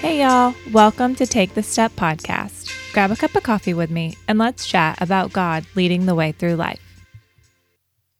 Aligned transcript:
Hey, 0.00 0.20
y'all. 0.20 0.54
Welcome 0.70 1.16
to 1.16 1.26
Take 1.26 1.54
the 1.54 1.62
Step 1.62 1.90
podcast. 1.96 2.92
Grab 2.92 3.10
a 3.10 3.16
cup 3.16 3.34
of 3.34 3.42
coffee 3.42 3.74
with 3.74 3.90
me 3.90 4.16
and 4.28 4.38
let's 4.38 4.64
chat 4.64 4.96
about 5.02 5.32
God 5.32 5.66
leading 5.74 6.06
the 6.06 6.14
way 6.14 6.30
through 6.30 6.54
life. 6.54 7.02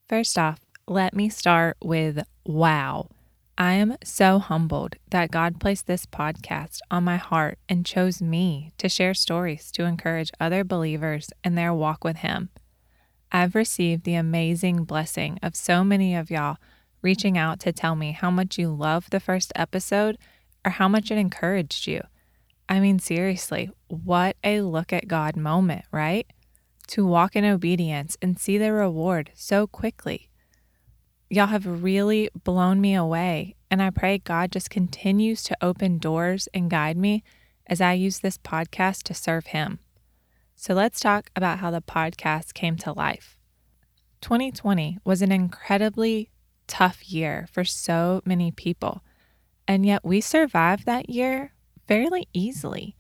First 0.09 0.36
off, 0.36 0.59
let 0.88 1.14
me 1.14 1.29
start 1.29 1.77
with 1.80 2.18
wow. 2.45 3.09
I 3.56 3.75
am 3.75 3.96
so 4.02 4.41
humbled 4.41 4.96
that 5.11 5.30
God 5.30 5.61
placed 5.61 5.86
this 5.86 6.04
podcast 6.04 6.80
on 6.91 7.04
my 7.04 7.16
heart 7.16 7.61
and 7.68 7.86
chose 7.86 8.20
me 8.20 8.72
to 8.79 8.88
share 8.88 9.14
stories 9.14 9.70
to 9.72 9.84
encourage 9.84 10.32
other 10.40 10.64
believers 10.64 11.30
in 11.45 11.54
their 11.54 11.72
walk 11.72 12.02
with 12.02 12.16
Him. 12.16 12.48
I've 13.30 13.54
received 13.54 14.02
the 14.02 14.16
amazing 14.16 14.82
blessing 14.82 15.38
of 15.45 15.54
so 15.54 15.84
many 15.84 16.16
of 16.16 16.29
y'all 16.29 16.56
reaching 17.02 17.38
out 17.38 17.60
to 17.60 17.72
tell 17.72 17.95
me 17.95 18.10
how 18.10 18.32
much 18.32 18.58
you 18.58 18.68
love 18.68 19.10
the 19.10 19.20
first 19.20 19.52
episode 19.54 20.18
or 20.64 20.72
how 20.72 20.89
much 20.89 21.11
it 21.11 21.18
encouraged 21.18 21.86
you. 21.86 22.03
I 22.68 22.80
mean, 22.80 22.98
seriously, 22.98 23.71
what 23.89 24.36
a 24.44 24.61
look 24.61 24.93
at 24.93 25.08
God 25.08 25.36
moment, 25.36 25.84
right? 25.90 26.26
To 26.89 27.07
walk 27.07 27.34
in 27.36 27.44
obedience 27.44 28.17
and 28.21 28.39
see 28.39 28.58
the 28.58 28.72
reward 28.72 29.31
so 29.34 29.67
quickly. 29.67 30.29
Y'all 31.31 31.46
have 31.46 31.82
really 31.82 32.31
blown 32.44 32.81
me 32.81 32.94
away, 32.94 33.55
and 33.70 33.83
I 33.83 33.91
pray 33.91 34.19
God 34.19 34.50
just 34.50 34.70
continues 34.70 35.42
to 35.44 35.56
open 35.61 35.98
doors 35.98 36.48
and 36.55 36.70
guide 36.70 36.97
me 36.97 37.22
as 37.67 37.81
I 37.81 37.92
use 37.92 38.20
this 38.20 38.39
podcast 38.39 39.03
to 39.05 39.14
serve 39.14 39.48
Him. 39.48 39.78
So 40.56 40.75
let's 40.75 41.00
talk 41.00 41.31
about 41.36 41.59
how 41.59 41.70
the 41.70 41.83
podcast 41.83 42.55
came 42.55 42.77
to 42.78 42.92
life. 42.92 43.39
2020 44.22 44.98
was 45.05 45.22
an 45.22 45.31
incredibly 45.31 46.31
tough 46.67 47.09
year 47.09 47.47
for 47.53 47.64
so 47.64 48.22
many 48.25 48.50
people, 48.50 49.03
and 49.69 49.84
yet 49.84 50.05
we 50.05 50.20
survived 50.22 50.86
that 50.86 51.11
year 51.11 51.53
fairly 51.86 52.27
easily 52.33 52.97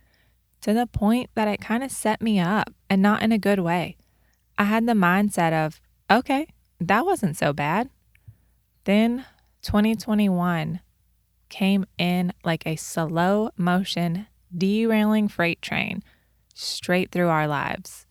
to 0.60 0.74
the 0.74 0.86
point 0.86 1.30
that 1.34 1.48
it 1.48 1.60
kind 1.60 1.82
of 1.82 1.90
set 1.90 2.20
me 2.20 2.38
up 2.38 2.72
and 2.90 3.00
not 3.00 3.22
in 3.22 3.32
a 3.32 3.38
good 3.38 3.58
way. 3.58 3.96
I 4.58 4.64
had 4.64 4.86
the 4.86 4.92
mindset 4.92 5.52
of, 5.52 5.80
okay, 6.10 6.46
that 6.78 7.06
wasn't 7.06 7.36
so 7.36 7.52
bad. 7.52 7.88
Then 8.84 9.24
2021 9.62 10.80
came 11.48 11.86
in 11.96 12.32
like 12.44 12.66
a 12.66 12.76
slow 12.76 13.50
motion, 13.56 14.26
derailing 14.56 15.28
freight 15.28 15.62
train 15.62 16.02
straight 16.54 17.10
through 17.10 17.28
our 17.28 17.46
lives. 17.46 18.04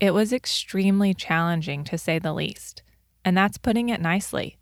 It 0.00 0.14
was 0.14 0.32
extremely 0.32 1.12
challenging 1.12 1.82
to 1.84 1.98
say 1.98 2.18
the 2.18 2.32
least, 2.32 2.82
and 3.24 3.36
that's 3.36 3.58
putting 3.58 3.88
it 3.88 4.00
nicely. 4.00 4.58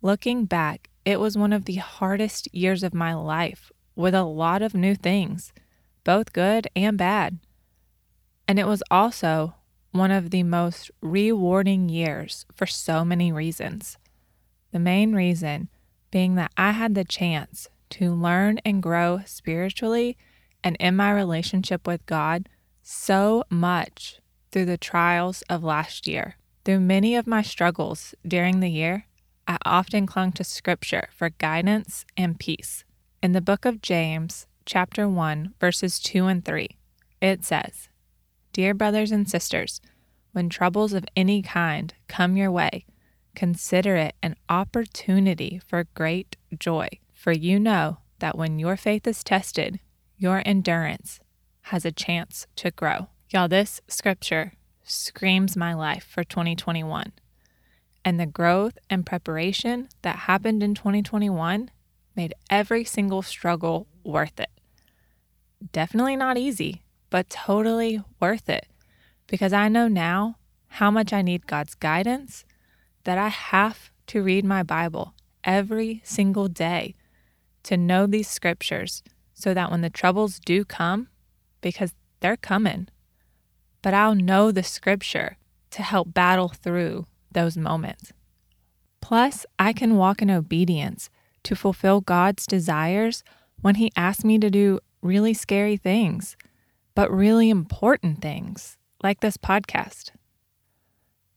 Looking 0.00 0.44
back, 0.44 0.89
it 1.04 1.18
was 1.18 1.36
one 1.36 1.52
of 1.52 1.64
the 1.64 1.76
hardest 1.76 2.52
years 2.54 2.82
of 2.82 2.94
my 2.94 3.14
life 3.14 3.72
with 3.96 4.14
a 4.14 4.24
lot 4.24 4.62
of 4.62 4.74
new 4.74 4.94
things, 4.94 5.52
both 6.04 6.32
good 6.32 6.68
and 6.76 6.98
bad. 6.98 7.38
And 8.46 8.58
it 8.58 8.66
was 8.66 8.82
also 8.90 9.54
one 9.92 10.10
of 10.10 10.30
the 10.30 10.42
most 10.42 10.90
rewarding 11.00 11.88
years 11.88 12.46
for 12.54 12.66
so 12.66 13.04
many 13.04 13.32
reasons. 13.32 13.98
The 14.72 14.78
main 14.78 15.14
reason 15.14 15.68
being 16.10 16.34
that 16.36 16.52
I 16.56 16.72
had 16.72 16.94
the 16.94 17.04
chance 17.04 17.68
to 17.90 18.14
learn 18.14 18.58
and 18.64 18.82
grow 18.82 19.20
spiritually 19.26 20.16
and 20.62 20.76
in 20.78 20.96
my 20.96 21.10
relationship 21.10 21.86
with 21.86 22.06
God 22.06 22.48
so 22.82 23.44
much 23.50 24.20
through 24.50 24.66
the 24.66 24.78
trials 24.78 25.42
of 25.48 25.64
last 25.64 26.06
year. 26.06 26.36
Through 26.64 26.80
many 26.80 27.16
of 27.16 27.26
my 27.26 27.42
struggles 27.42 28.14
during 28.26 28.60
the 28.60 28.70
year, 28.70 29.06
I 29.50 29.58
often 29.64 30.06
clung 30.06 30.30
to 30.34 30.44
scripture 30.44 31.08
for 31.10 31.30
guidance 31.30 32.04
and 32.16 32.38
peace. 32.38 32.84
In 33.20 33.32
the 33.32 33.40
book 33.40 33.64
of 33.64 33.82
James, 33.82 34.46
chapter 34.64 35.08
1, 35.08 35.54
verses 35.58 35.98
2 35.98 36.26
and 36.26 36.44
3, 36.44 36.68
it 37.20 37.44
says, 37.44 37.88
Dear 38.52 38.74
brothers 38.74 39.10
and 39.10 39.28
sisters, 39.28 39.80
when 40.30 40.50
troubles 40.50 40.92
of 40.92 41.04
any 41.16 41.42
kind 41.42 41.92
come 42.06 42.36
your 42.36 42.52
way, 42.52 42.86
consider 43.34 43.96
it 43.96 44.14
an 44.22 44.36
opportunity 44.48 45.60
for 45.66 45.88
great 45.96 46.36
joy, 46.56 46.88
for 47.12 47.32
you 47.32 47.58
know 47.58 47.98
that 48.20 48.38
when 48.38 48.60
your 48.60 48.76
faith 48.76 49.04
is 49.04 49.24
tested, 49.24 49.80
your 50.16 50.44
endurance 50.46 51.18
has 51.62 51.84
a 51.84 51.90
chance 51.90 52.46
to 52.54 52.70
grow. 52.70 53.08
Y'all, 53.30 53.48
this 53.48 53.80
scripture 53.88 54.52
screams 54.84 55.56
my 55.56 55.74
life 55.74 56.04
for 56.04 56.22
2021. 56.22 57.12
And 58.04 58.18
the 58.18 58.26
growth 58.26 58.78
and 58.88 59.04
preparation 59.04 59.88
that 60.02 60.20
happened 60.20 60.62
in 60.62 60.74
2021 60.74 61.70
made 62.16 62.34
every 62.48 62.84
single 62.84 63.22
struggle 63.22 63.86
worth 64.04 64.40
it. 64.40 64.50
Definitely 65.72 66.16
not 66.16 66.38
easy, 66.38 66.82
but 67.10 67.28
totally 67.28 68.02
worth 68.18 68.48
it 68.48 68.66
because 69.30 69.52
I 69.52 69.68
know 69.68 69.86
now 69.86 70.36
how 70.66 70.90
much 70.90 71.12
I 71.12 71.22
need 71.22 71.46
God's 71.46 71.74
guidance, 71.74 72.44
that 73.04 73.16
I 73.16 73.28
have 73.28 73.90
to 74.08 74.22
read 74.22 74.44
my 74.44 74.62
Bible 74.62 75.14
every 75.44 76.00
single 76.04 76.48
day 76.48 76.94
to 77.62 77.76
know 77.76 78.06
these 78.06 78.28
scriptures 78.28 79.02
so 79.32 79.54
that 79.54 79.70
when 79.70 79.80
the 79.80 79.90
troubles 79.90 80.38
do 80.38 80.64
come, 80.64 81.08
because 81.60 81.94
they're 82.20 82.36
coming, 82.36 82.88
but 83.82 83.94
I'll 83.94 84.14
know 84.14 84.50
the 84.50 84.62
scripture 84.62 85.36
to 85.70 85.82
help 85.82 86.12
battle 86.12 86.48
through 86.48 87.06
those 87.32 87.56
moments. 87.56 88.12
Plus, 89.00 89.46
I 89.58 89.72
can 89.72 89.96
walk 89.96 90.22
in 90.22 90.30
obedience 90.30 91.10
to 91.44 91.56
fulfill 91.56 92.00
God's 92.00 92.46
desires 92.46 93.24
when 93.60 93.76
He 93.76 93.92
asks 93.96 94.24
me 94.24 94.38
to 94.38 94.50
do 94.50 94.80
really 95.02 95.34
scary 95.34 95.76
things, 95.76 96.36
but 96.94 97.10
really 97.10 97.50
important 97.50 98.20
things, 98.20 98.76
like 99.02 99.20
this 99.20 99.36
podcast. 99.36 100.10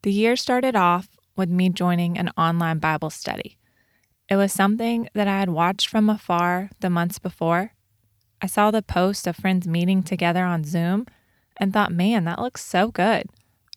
The 0.02 0.12
year 0.12 0.36
started 0.36 0.76
off 0.76 1.10
with 1.36 1.50
me 1.50 1.70
joining 1.70 2.18
an 2.18 2.30
online 2.38 2.80
Bible 2.80 3.10
study. 3.10 3.58
It 4.30 4.36
was 4.36 4.52
something 4.52 5.08
that 5.14 5.28
I 5.28 5.40
had 5.40 5.50
watched 5.50 5.88
from 5.88 6.10
afar 6.10 6.70
the 6.80 6.90
months 6.90 7.20
before, 7.20 7.74
I 8.44 8.48
saw 8.48 8.72
the 8.72 8.82
post 8.82 9.26
of 9.26 9.38
friends 9.38 9.70
meeting 9.70 10.04
together 10.04 10.44
on 10.44 10.66
Zoom 10.66 11.06
and 11.56 11.72
thought, 11.72 11.94
man, 11.94 12.26
that 12.26 12.42
looks 12.42 12.62
so 12.62 12.90
good. 12.90 13.24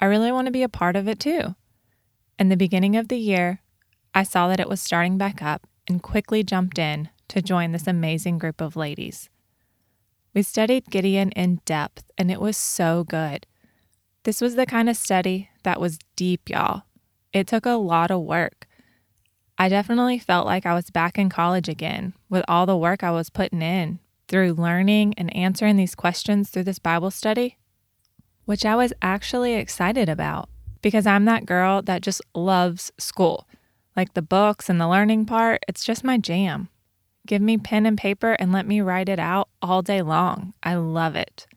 I 0.00 0.06
really 0.06 0.32
want 0.32 0.46
to 0.46 0.52
be 0.52 0.64
a 0.64 0.68
part 0.68 0.96
of 0.96 1.06
it 1.06 1.20
too. 1.20 1.54
In 2.38 2.50
the 2.50 2.56
beginning 2.56 2.96
of 2.96 3.08
the 3.08 3.18
year, 3.18 3.60
I 4.14 4.22
saw 4.22 4.48
that 4.48 4.60
it 4.60 4.68
was 4.68 4.82
starting 4.82 5.16
back 5.16 5.42
up 5.42 5.66
and 5.88 6.02
quickly 6.02 6.42
jumped 6.42 6.78
in 6.78 7.08
to 7.28 7.40
join 7.40 7.72
this 7.72 7.86
amazing 7.86 8.38
group 8.38 8.60
of 8.60 8.76
ladies. 8.76 9.30
We 10.34 10.42
studied 10.42 10.90
Gideon 10.90 11.30
in 11.30 11.60
depth, 11.64 12.04
and 12.18 12.30
it 12.30 12.40
was 12.40 12.58
so 12.58 13.04
good. 13.04 13.46
This 14.24 14.42
was 14.42 14.54
the 14.54 14.66
kind 14.66 14.90
of 14.90 14.98
study 14.98 15.48
that 15.62 15.80
was 15.80 15.98
deep, 16.14 16.50
y'all. 16.50 16.82
It 17.32 17.46
took 17.46 17.64
a 17.64 17.70
lot 17.70 18.10
of 18.10 18.20
work. 18.20 18.66
I 19.56 19.70
definitely 19.70 20.18
felt 20.18 20.44
like 20.44 20.66
I 20.66 20.74
was 20.74 20.90
back 20.90 21.16
in 21.16 21.30
college 21.30 21.70
again 21.70 22.12
with 22.28 22.44
all 22.48 22.66
the 22.66 22.76
work 22.76 23.02
I 23.02 23.12
was 23.12 23.30
putting 23.30 23.62
in 23.62 23.98
through 24.28 24.52
learning 24.52 25.14
and 25.16 25.34
answering 25.34 25.76
these 25.76 25.94
questions 25.94 26.50
through 26.50 26.64
this 26.64 26.78
Bible 26.78 27.10
study, 27.10 27.56
which 28.44 28.66
I 28.66 28.76
was 28.76 28.92
actually 29.00 29.54
excited 29.54 30.10
about 30.10 30.50
because 30.86 31.04
I'm 31.04 31.24
that 31.24 31.46
girl 31.46 31.82
that 31.82 32.00
just 32.00 32.22
loves 32.32 32.92
school. 32.96 33.48
Like 33.96 34.14
the 34.14 34.22
books 34.22 34.70
and 34.70 34.80
the 34.80 34.86
learning 34.86 35.26
part, 35.26 35.64
it's 35.66 35.84
just 35.84 36.04
my 36.04 36.16
jam. 36.16 36.68
Give 37.26 37.42
me 37.42 37.58
pen 37.58 37.86
and 37.86 37.98
paper 37.98 38.34
and 38.34 38.52
let 38.52 38.68
me 38.68 38.80
write 38.80 39.08
it 39.08 39.18
out 39.18 39.48
all 39.60 39.82
day 39.82 40.00
long. 40.00 40.54
I 40.62 40.76
love 40.76 41.16
it. 41.16 41.48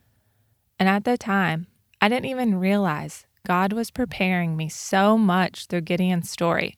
And 0.80 0.90
at 0.90 1.04
the 1.04 1.16
time, 1.16 1.68
I 2.02 2.10
didn't 2.10 2.26
even 2.26 2.60
realize 2.60 3.28
God 3.46 3.72
was 3.72 3.92
preparing 3.92 4.58
me 4.58 4.68
so 4.68 5.16
much 5.16 5.68
through 5.68 5.82
Gideon's 5.82 6.32
story. 6.32 6.76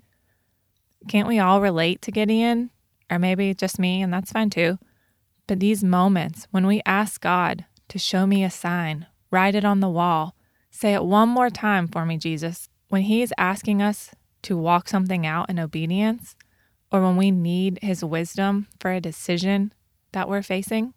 Can't 1.07 1.29
we 1.29 1.39
all 1.39 1.61
relate 1.61 2.01
to 2.01 2.11
Gideon? 2.11 2.69
Or 3.09 3.17
maybe 3.17 3.53
just 3.53 3.79
me, 3.79 4.01
and 4.01 4.13
that's 4.13 4.33
fine 4.33 4.49
too. 4.49 4.77
But 5.47 5.61
these 5.61 5.85
moments 5.85 6.47
when 6.51 6.67
we 6.67 6.81
ask 6.85 7.21
God 7.21 7.63
to 7.87 7.97
show 7.97 8.27
me 8.27 8.43
a 8.43 8.49
sign, 8.49 9.05
write 9.31 9.55
it 9.55 9.63
on 9.63 9.79
the 9.79 9.87
wall, 9.87 10.35
say 10.71 10.93
it 10.93 11.03
one 11.03 11.29
more 11.29 11.49
time 11.49 11.87
for 11.87 12.05
me, 12.05 12.17
Jesus, 12.17 12.69
when 12.89 13.03
He 13.03 13.21
is 13.21 13.33
asking 13.37 13.81
us 13.81 14.11
to 14.43 14.57
walk 14.57 14.87
something 14.87 15.25
out 15.25 15.49
in 15.49 15.59
obedience, 15.59 16.35
or 16.91 17.01
when 17.01 17.17
we 17.17 17.29
need 17.29 17.79
His 17.81 18.03
wisdom 18.03 18.67
for 18.79 18.91
a 18.91 18.99
decision 18.99 19.73
that 20.13 20.27
we're 20.27 20.41
facing. 20.41 20.93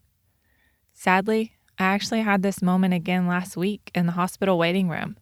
Sadly, 0.95 1.53
I 1.79 1.85
actually 1.85 2.23
had 2.23 2.43
this 2.43 2.63
moment 2.63 2.95
again 2.95 3.27
last 3.27 3.57
week 3.57 3.91
in 3.95 4.07
the 4.07 4.13
hospital 4.13 4.57
waiting 4.57 4.89
room, 4.89 5.17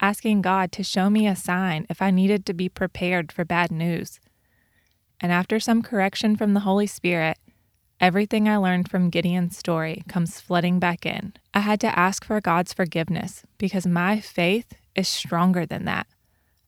asking 0.00 0.42
God 0.42 0.70
to 0.72 0.82
show 0.82 1.08
me 1.08 1.26
a 1.26 1.34
sign 1.34 1.86
if 1.88 2.02
I 2.02 2.10
needed 2.10 2.44
to 2.46 2.54
be 2.54 2.68
prepared 2.68 3.32
for 3.32 3.44
bad 3.44 3.72
news. 3.72 4.20
And 5.20 5.32
after 5.32 5.58
some 5.58 5.82
correction 5.82 6.36
from 6.36 6.52
the 6.52 6.60
Holy 6.60 6.86
Spirit, 6.86 7.38
Everything 8.00 8.48
I 8.48 8.56
learned 8.58 8.90
from 8.90 9.10
Gideon's 9.10 9.56
story 9.56 10.02
comes 10.08 10.40
flooding 10.40 10.78
back 10.78 11.06
in. 11.06 11.32
I 11.54 11.60
had 11.60 11.80
to 11.80 11.98
ask 11.98 12.24
for 12.24 12.40
God's 12.40 12.72
forgiveness 12.74 13.44
because 13.58 13.86
my 13.86 14.20
faith 14.20 14.74
is 14.94 15.08
stronger 15.08 15.64
than 15.64 15.84
that. 15.86 16.06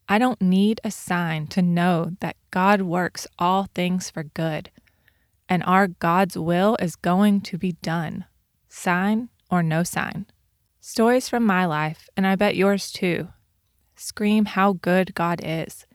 I 0.08 0.18
don't 0.18 0.40
need 0.40 0.80
a 0.84 0.90
sign 0.90 1.48
to 1.48 1.62
know 1.62 2.12
that 2.20 2.36
God 2.50 2.82
works 2.82 3.26
all 3.38 3.68
things 3.74 4.08
for 4.08 4.22
good. 4.24 4.70
and 5.48 5.62
our 5.64 5.86
God's 5.88 6.36
will 6.36 6.76
is 6.80 6.96
going 6.96 7.40
to 7.42 7.58
be 7.58 7.72
done, 7.82 8.24
sign 8.68 9.28
or 9.50 9.62
no 9.62 9.82
sign. 9.82 10.26
Stories 10.80 11.28
from 11.28 11.44
my 11.44 11.64
life, 11.66 12.08
and 12.16 12.26
I 12.26 12.36
bet 12.36 12.56
yours 12.56 12.92
too, 12.92 13.28
scream 13.96 14.44
how 14.46 14.74
good 14.74 15.14
God 15.14 15.40
is. 15.42 15.86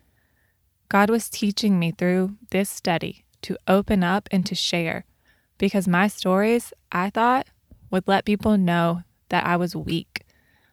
God 0.89 1.09
was 1.09 1.29
teaching 1.29 1.79
me 1.79 1.91
through 1.91 2.35
this 2.49 2.69
study 2.69 3.25
to 3.43 3.57
open 3.67 4.03
up 4.03 4.27
and 4.31 4.45
to 4.45 4.55
share 4.55 5.05
because 5.61 5.87
my 5.87 6.07
stories, 6.07 6.73
I 6.91 7.11
thought, 7.11 7.45
would 7.91 8.07
let 8.07 8.25
people 8.25 8.57
know 8.57 9.03
that 9.29 9.45
I 9.45 9.57
was 9.57 9.75
weak. 9.75 10.25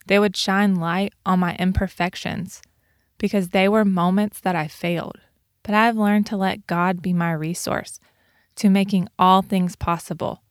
They 0.06 0.18
would 0.18 0.34
shine 0.34 0.76
light 0.76 1.12
on 1.26 1.40
my 1.40 1.54
imperfections 1.56 2.62
because 3.18 3.50
they 3.50 3.68
were 3.68 3.84
moments 3.84 4.40
that 4.40 4.56
I 4.56 4.66
failed. 4.66 5.18
But 5.62 5.74
I've 5.74 5.98
learned 5.98 6.24
to 6.28 6.38
let 6.38 6.66
God 6.66 7.02
be 7.02 7.12
my 7.12 7.32
resource 7.32 8.00
to 8.56 8.70
making 8.70 9.10
all 9.18 9.42
things 9.42 9.76
possible. 9.76 10.42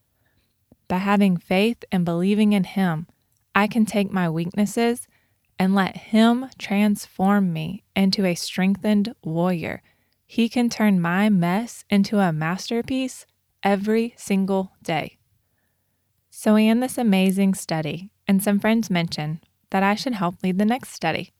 By 0.87 0.97
having 0.97 1.37
faith 1.37 1.83
and 1.91 2.05
believing 2.05 2.53
in 2.53 2.63
Him, 2.63 3.07
I 3.55 3.65
can 3.65 3.87
take 3.87 4.11
my 4.11 4.29
weaknesses 4.29 5.07
and 5.57 5.73
let 5.73 5.97
Him 5.97 6.51
transform 6.59 7.51
me 7.51 7.85
into 7.95 8.23
a 8.23 8.35
strengthened 8.35 9.15
warrior. 9.23 9.81
He 10.27 10.47
can 10.47 10.69
turn 10.69 11.01
my 11.01 11.27
mess 11.27 11.85
into 11.89 12.19
a 12.19 12.31
masterpiece 12.31 13.25
every 13.63 14.13
single 14.17 14.73
day. 14.81 15.17
So 16.29 16.53
we 16.53 16.67
end 16.67 16.83
this 16.83 16.97
amazing 16.97 17.55
study, 17.55 18.11
and 18.27 18.43
some 18.43 18.59
friends 18.59 18.89
mention 18.89 19.41
that 19.71 19.83
I 19.83 19.95
should 19.95 20.13
help 20.13 20.35
lead 20.43 20.57
the 20.57 20.65
next 20.65 20.89
study. 20.91 21.33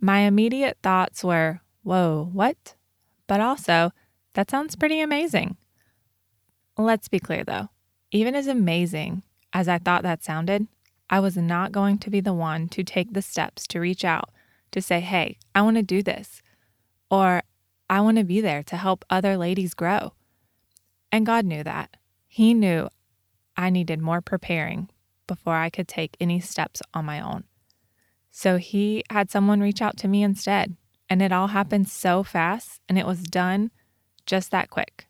My 0.00 0.20
immediate 0.20 0.78
thoughts 0.82 1.24
were, 1.24 1.60
whoa, 1.82 2.30
what? 2.32 2.74
But 3.26 3.40
also, 3.40 3.92
that 4.34 4.50
sounds 4.50 4.76
pretty 4.76 5.00
amazing. 5.00 5.56
Let's 6.78 7.08
be 7.08 7.18
clear 7.18 7.42
though, 7.42 7.70
even 8.10 8.34
as 8.34 8.46
amazing 8.46 9.22
as 9.52 9.68
I 9.68 9.78
thought 9.78 10.02
that 10.02 10.22
sounded, 10.22 10.68
I 11.08 11.20
was 11.20 11.36
not 11.36 11.72
going 11.72 11.98
to 11.98 12.10
be 12.10 12.20
the 12.20 12.34
one 12.34 12.68
to 12.68 12.84
take 12.84 13.12
the 13.12 13.22
steps 13.22 13.66
to 13.68 13.80
reach 13.80 14.04
out 14.04 14.30
to 14.72 14.82
say, 14.82 15.00
hey, 15.00 15.38
I 15.54 15.62
want 15.62 15.76
to 15.76 15.82
do 15.82 16.02
this, 16.02 16.42
or 17.10 17.42
I 17.88 18.00
want 18.00 18.18
to 18.18 18.24
be 18.24 18.40
there 18.40 18.62
to 18.64 18.76
help 18.76 19.04
other 19.08 19.36
ladies 19.36 19.72
grow. 19.72 20.12
And 21.10 21.26
God 21.26 21.44
knew 21.44 21.62
that. 21.64 21.96
He 22.26 22.54
knew 22.54 22.88
I 23.56 23.70
needed 23.70 24.00
more 24.00 24.20
preparing 24.20 24.90
before 25.26 25.56
I 25.56 25.70
could 25.70 25.88
take 25.88 26.16
any 26.20 26.40
steps 26.40 26.82
on 26.94 27.04
my 27.04 27.20
own. 27.20 27.44
So 28.30 28.58
He 28.58 29.04
had 29.10 29.30
someone 29.30 29.60
reach 29.60 29.80
out 29.80 29.96
to 29.98 30.08
me 30.08 30.22
instead. 30.22 30.76
And 31.08 31.22
it 31.22 31.32
all 31.32 31.48
happened 31.48 31.88
so 31.88 32.22
fast 32.22 32.80
and 32.88 32.98
it 32.98 33.06
was 33.06 33.22
done 33.22 33.70
just 34.26 34.50
that 34.50 34.70
quick. 34.70 35.06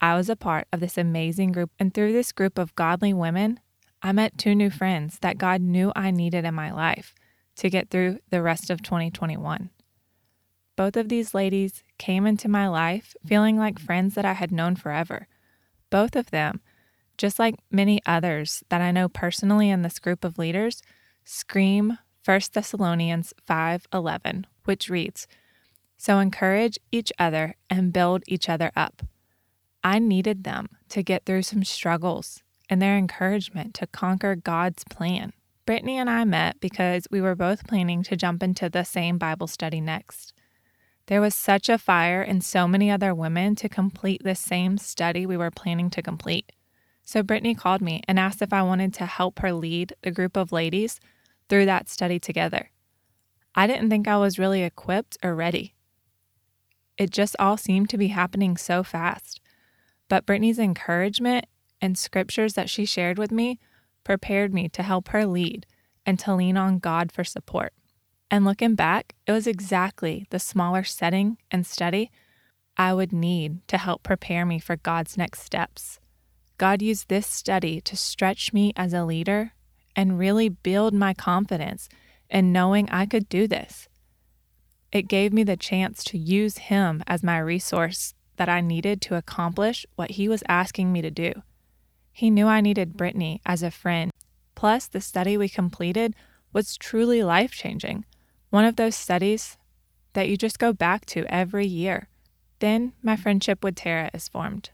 I 0.00 0.16
was 0.16 0.28
a 0.28 0.36
part 0.36 0.66
of 0.72 0.80
this 0.80 0.98
amazing 0.98 1.52
group, 1.52 1.70
and 1.78 1.92
through 1.92 2.12
this 2.12 2.32
group 2.32 2.58
of 2.58 2.74
godly 2.74 3.14
women, 3.14 3.60
I 4.02 4.12
met 4.12 4.36
two 4.36 4.54
new 4.54 4.70
friends 4.70 5.18
that 5.20 5.38
God 5.38 5.60
knew 5.60 5.90
I 5.96 6.10
needed 6.10 6.44
in 6.44 6.54
my 6.54 6.70
life 6.70 7.14
to 7.56 7.70
get 7.70 7.88
through 7.90 8.18
the 8.30 8.42
rest 8.42 8.68
of 8.68 8.82
2021. 8.82 9.70
Both 10.76 10.96
of 10.96 11.08
these 11.08 11.34
ladies 11.34 11.82
came 11.98 12.26
into 12.26 12.48
my 12.48 12.68
life 12.68 13.16
feeling 13.26 13.56
like 13.56 13.78
friends 13.78 14.14
that 14.14 14.26
I 14.26 14.34
had 14.34 14.52
known 14.52 14.76
forever. 14.76 15.26
Both 15.88 16.14
of 16.14 16.30
them, 16.30 16.60
just 17.16 17.38
like 17.38 17.56
many 17.70 18.00
others 18.04 18.62
that 18.68 18.82
I 18.82 18.90
know 18.90 19.08
personally 19.08 19.70
in 19.70 19.80
this 19.80 19.98
group 19.98 20.22
of 20.22 20.38
leaders, 20.38 20.82
scream 21.24 21.98
1 22.24 22.52
Thessalonians 22.52 23.32
5:11, 23.46 24.46
which 24.64 24.90
reads, 24.90 25.26
"So 25.96 26.18
encourage 26.18 26.78
each 26.92 27.10
other 27.18 27.54
and 27.70 27.92
build 27.92 28.22
each 28.26 28.48
other 28.48 28.70
up." 28.76 29.02
I 29.82 29.98
needed 29.98 30.44
them 30.44 30.68
to 30.90 31.02
get 31.02 31.24
through 31.24 31.42
some 31.42 31.64
struggles 31.64 32.42
and 32.68 32.82
their 32.82 32.98
encouragement 32.98 33.74
to 33.74 33.86
conquer 33.86 34.34
God's 34.34 34.84
plan. 34.84 35.32
Brittany 35.64 35.96
and 35.98 36.10
I 36.10 36.24
met 36.24 36.60
because 36.60 37.06
we 37.10 37.20
were 37.20 37.34
both 37.34 37.66
planning 37.66 38.02
to 38.04 38.16
jump 38.16 38.42
into 38.42 38.68
the 38.68 38.84
same 38.84 39.16
Bible 39.16 39.46
study 39.46 39.80
next. 39.80 40.32
There 41.06 41.20
was 41.20 41.34
such 41.34 41.68
a 41.68 41.78
fire 41.78 42.22
in 42.22 42.40
so 42.40 42.66
many 42.66 42.90
other 42.90 43.14
women 43.14 43.54
to 43.56 43.68
complete 43.68 44.22
the 44.24 44.34
same 44.34 44.76
study 44.76 45.24
we 45.24 45.36
were 45.36 45.52
planning 45.52 45.88
to 45.90 46.02
complete. 46.02 46.50
So 47.04 47.22
Brittany 47.22 47.54
called 47.54 47.80
me 47.80 48.02
and 48.08 48.18
asked 48.18 48.42
if 48.42 48.52
I 48.52 48.62
wanted 48.62 48.92
to 48.94 49.06
help 49.06 49.38
her 49.38 49.52
lead 49.52 49.94
the 50.02 50.10
group 50.10 50.36
of 50.36 50.50
ladies 50.50 50.98
through 51.48 51.66
that 51.66 51.88
study 51.88 52.18
together. 52.18 52.70
I 53.54 53.68
didn't 53.68 53.88
think 53.88 54.08
I 54.08 54.16
was 54.18 54.38
really 54.38 54.62
equipped 54.62 55.16
or 55.22 55.34
ready. 55.36 55.74
It 56.98 57.10
just 57.10 57.36
all 57.38 57.56
seemed 57.56 57.88
to 57.90 57.98
be 57.98 58.08
happening 58.08 58.56
so 58.56 58.82
fast. 58.82 59.40
But 60.08 60.26
Brittany's 60.26 60.58
encouragement 60.58 61.46
and 61.80 61.96
scriptures 61.96 62.54
that 62.54 62.68
she 62.68 62.84
shared 62.84 63.18
with 63.18 63.30
me 63.30 63.60
prepared 64.02 64.52
me 64.52 64.68
to 64.70 64.82
help 64.82 65.08
her 65.08 65.24
lead 65.24 65.66
and 66.04 66.18
to 66.20 66.34
lean 66.34 66.56
on 66.56 66.78
God 66.78 67.12
for 67.12 67.22
support. 67.22 67.72
And 68.30 68.44
looking 68.44 68.74
back, 68.74 69.14
it 69.26 69.32
was 69.32 69.46
exactly 69.46 70.26
the 70.30 70.38
smaller 70.38 70.82
setting 70.82 71.38
and 71.50 71.66
study 71.66 72.10
I 72.76 72.92
would 72.92 73.12
need 73.12 73.66
to 73.68 73.78
help 73.78 74.02
prepare 74.02 74.44
me 74.44 74.58
for 74.58 74.76
God's 74.76 75.16
next 75.16 75.42
steps. 75.42 75.98
God 76.58 76.82
used 76.82 77.08
this 77.08 77.26
study 77.26 77.80
to 77.82 77.96
stretch 77.96 78.52
me 78.52 78.72
as 78.76 78.92
a 78.92 79.04
leader 79.04 79.52
and 79.94 80.18
really 80.18 80.48
build 80.48 80.92
my 80.92 81.14
confidence 81.14 81.88
in 82.28 82.52
knowing 82.52 82.88
I 82.90 83.06
could 83.06 83.28
do 83.28 83.46
this. 83.46 83.88
It 84.92 85.08
gave 85.08 85.32
me 85.32 85.42
the 85.42 85.56
chance 85.56 86.04
to 86.04 86.18
use 86.18 86.58
Him 86.58 87.02
as 87.06 87.22
my 87.22 87.38
resource 87.38 88.14
that 88.36 88.48
I 88.48 88.60
needed 88.60 89.00
to 89.02 89.16
accomplish 89.16 89.86
what 89.94 90.12
He 90.12 90.28
was 90.28 90.42
asking 90.48 90.92
me 90.92 91.00
to 91.02 91.10
do. 91.10 91.32
He 92.12 92.30
knew 92.30 92.46
I 92.46 92.60
needed 92.60 92.96
Brittany 92.96 93.40
as 93.46 93.62
a 93.62 93.70
friend. 93.70 94.10
Plus, 94.54 94.86
the 94.88 95.00
study 95.00 95.36
we 95.36 95.48
completed 95.48 96.14
was 96.52 96.76
truly 96.76 97.22
life 97.22 97.52
changing. 97.52 98.04
One 98.56 98.64
of 98.64 98.76
those 98.76 98.96
studies 98.96 99.58
that 100.14 100.30
you 100.30 100.38
just 100.38 100.58
go 100.58 100.72
back 100.72 101.04
to 101.12 101.26
every 101.30 101.66
year. 101.66 102.08
Then 102.60 102.94
my 103.02 103.14
friendship 103.14 103.62
with 103.62 103.74
Tara 103.74 104.08
is 104.14 104.28
formed. 104.28 104.70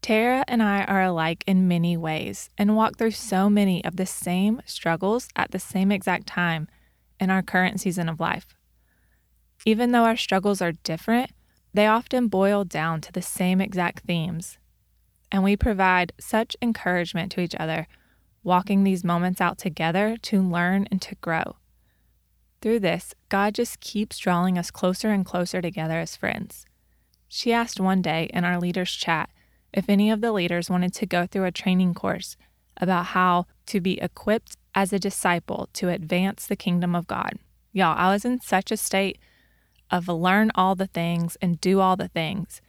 Tara 0.00 0.46
and 0.48 0.62
I 0.62 0.84
are 0.84 1.02
alike 1.02 1.44
in 1.46 1.68
many 1.68 1.98
ways 1.98 2.48
and 2.56 2.74
walk 2.74 2.96
through 2.96 3.10
so 3.10 3.50
many 3.50 3.84
of 3.84 3.96
the 3.96 4.06
same 4.06 4.62
struggles 4.64 5.28
at 5.36 5.50
the 5.50 5.58
same 5.58 5.92
exact 5.92 6.26
time 6.26 6.68
in 7.20 7.28
our 7.28 7.42
current 7.42 7.82
season 7.82 8.08
of 8.08 8.18
life. 8.18 8.46
Even 9.66 9.92
though 9.92 10.04
our 10.04 10.16
struggles 10.16 10.62
are 10.62 10.72
different, 10.72 11.32
they 11.74 11.86
often 11.86 12.28
boil 12.28 12.64
down 12.64 13.02
to 13.02 13.12
the 13.12 13.20
same 13.20 13.60
exact 13.60 14.06
themes 14.06 14.56
and 15.30 15.44
we 15.44 15.54
provide 15.54 16.14
such 16.18 16.56
encouragement 16.62 17.30
to 17.32 17.42
each 17.42 17.54
other, 17.56 17.86
walking 18.42 18.84
these 18.84 19.04
moments 19.04 19.38
out 19.38 19.58
together 19.58 20.16
to 20.22 20.40
learn 20.40 20.88
and 20.90 21.02
to 21.02 21.14
grow. 21.16 21.56
Through 22.60 22.80
this, 22.80 23.14
God 23.28 23.54
just 23.54 23.80
keeps 23.80 24.18
drawing 24.18 24.58
us 24.58 24.70
closer 24.70 25.10
and 25.10 25.24
closer 25.24 25.62
together 25.62 25.98
as 25.98 26.16
friends. 26.16 26.66
She 27.28 27.52
asked 27.52 27.80
one 27.80 28.02
day 28.02 28.28
in 28.34 28.44
our 28.44 28.58
leaders' 28.58 28.92
chat 28.92 29.30
if 29.72 29.88
any 29.88 30.10
of 30.10 30.20
the 30.20 30.32
leaders 30.32 30.68
wanted 30.68 30.92
to 30.94 31.06
go 31.06 31.26
through 31.26 31.44
a 31.44 31.52
training 31.52 31.94
course 31.94 32.36
about 32.76 33.06
how 33.06 33.46
to 33.66 33.80
be 33.80 34.00
equipped 34.00 34.56
as 34.74 34.92
a 34.92 34.98
disciple 34.98 35.68
to 35.74 35.88
advance 35.88 36.46
the 36.46 36.56
kingdom 36.56 36.94
of 36.94 37.06
God. 37.06 37.34
Y'all, 37.72 37.96
I 37.96 38.12
was 38.12 38.24
in 38.24 38.40
such 38.40 38.70
a 38.70 38.76
state 38.76 39.18
of 39.90 40.08
learn 40.08 40.50
all 40.54 40.74
the 40.74 40.86
things 40.86 41.36
and 41.40 41.60
do 41.60 41.80
all 41.80 41.96
the 41.96 42.08
things. 42.08 42.60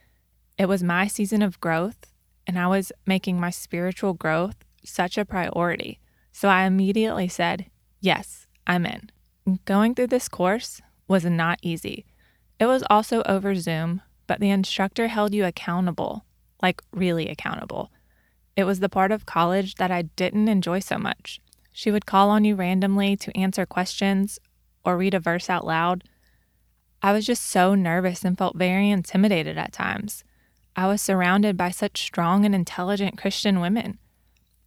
It 0.56 0.66
was 0.66 0.82
my 0.82 1.06
season 1.06 1.42
of 1.42 1.60
growth 1.60 2.06
and 2.46 2.58
I 2.58 2.66
was 2.66 2.92
making 3.06 3.38
my 3.38 3.50
spiritual 3.50 4.14
growth 4.14 4.56
such 4.84 5.16
a 5.16 5.24
priority. 5.24 6.00
So 6.32 6.48
I 6.48 6.64
immediately 6.64 7.28
said, 7.28 7.66
Yes, 8.00 8.46
I'm 8.66 8.86
in. 8.86 9.10
Going 9.64 9.94
through 9.94 10.06
this 10.08 10.28
course 10.28 10.80
was 11.08 11.24
not 11.24 11.58
easy. 11.62 12.06
It 12.60 12.66
was 12.66 12.84
also 12.88 13.22
over 13.24 13.54
Zoom, 13.56 14.02
but 14.28 14.38
the 14.38 14.50
instructor 14.50 15.08
held 15.08 15.34
you 15.34 15.44
accountable, 15.44 16.24
like 16.62 16.80
really 16.92 17.28
accountable. 17.28 17.90
It 18.56 18.64
was 18.64 18.80
the 18.80 18.88
part 18.88 19.10
of 19.10 19.26
college 19.26 19.74
that 19.76 19.90
I 19.90 20.02
didn't 20.02 20.48
enjoy 20.48 20.78
so 20.78 20.96
much. 20.96 21.40
She 21.72 21.90
would 21.90 22.06
call 22.06 22.30
on 22.30 22.44
you 22.44 22.54
randomly 22.54 23.16
to 23.16 23.36
answer 23.36 23.66
questions 23.66 24.38
or 24.84 24.96
read 24.96 25.14
a 25.14 25.20
verse 25.20 25.50
out 25.50 25.66
loud. 25.66 26.04
I 27.02 27.12
was 27.12 27.26
just 27.26 27.44
so 27.44 27.74
nervous 27.74 28.24
and 28.24 28.38
felt 28.38 28.56
very 28.56 28.90
intimidated 28.90 29.58
at 29.58 29.72
times. 29.72 30.22
I 30.76 30.86
was 30.86 31.02
surrounded 31.02 31.56
by 31.56 31.70
such 31.70 32.02
strong 32.02 32.44
and 32.44 32.54
intelligent 32.54 33.18
Christian 33.18 33.60
women. 33.60 33.98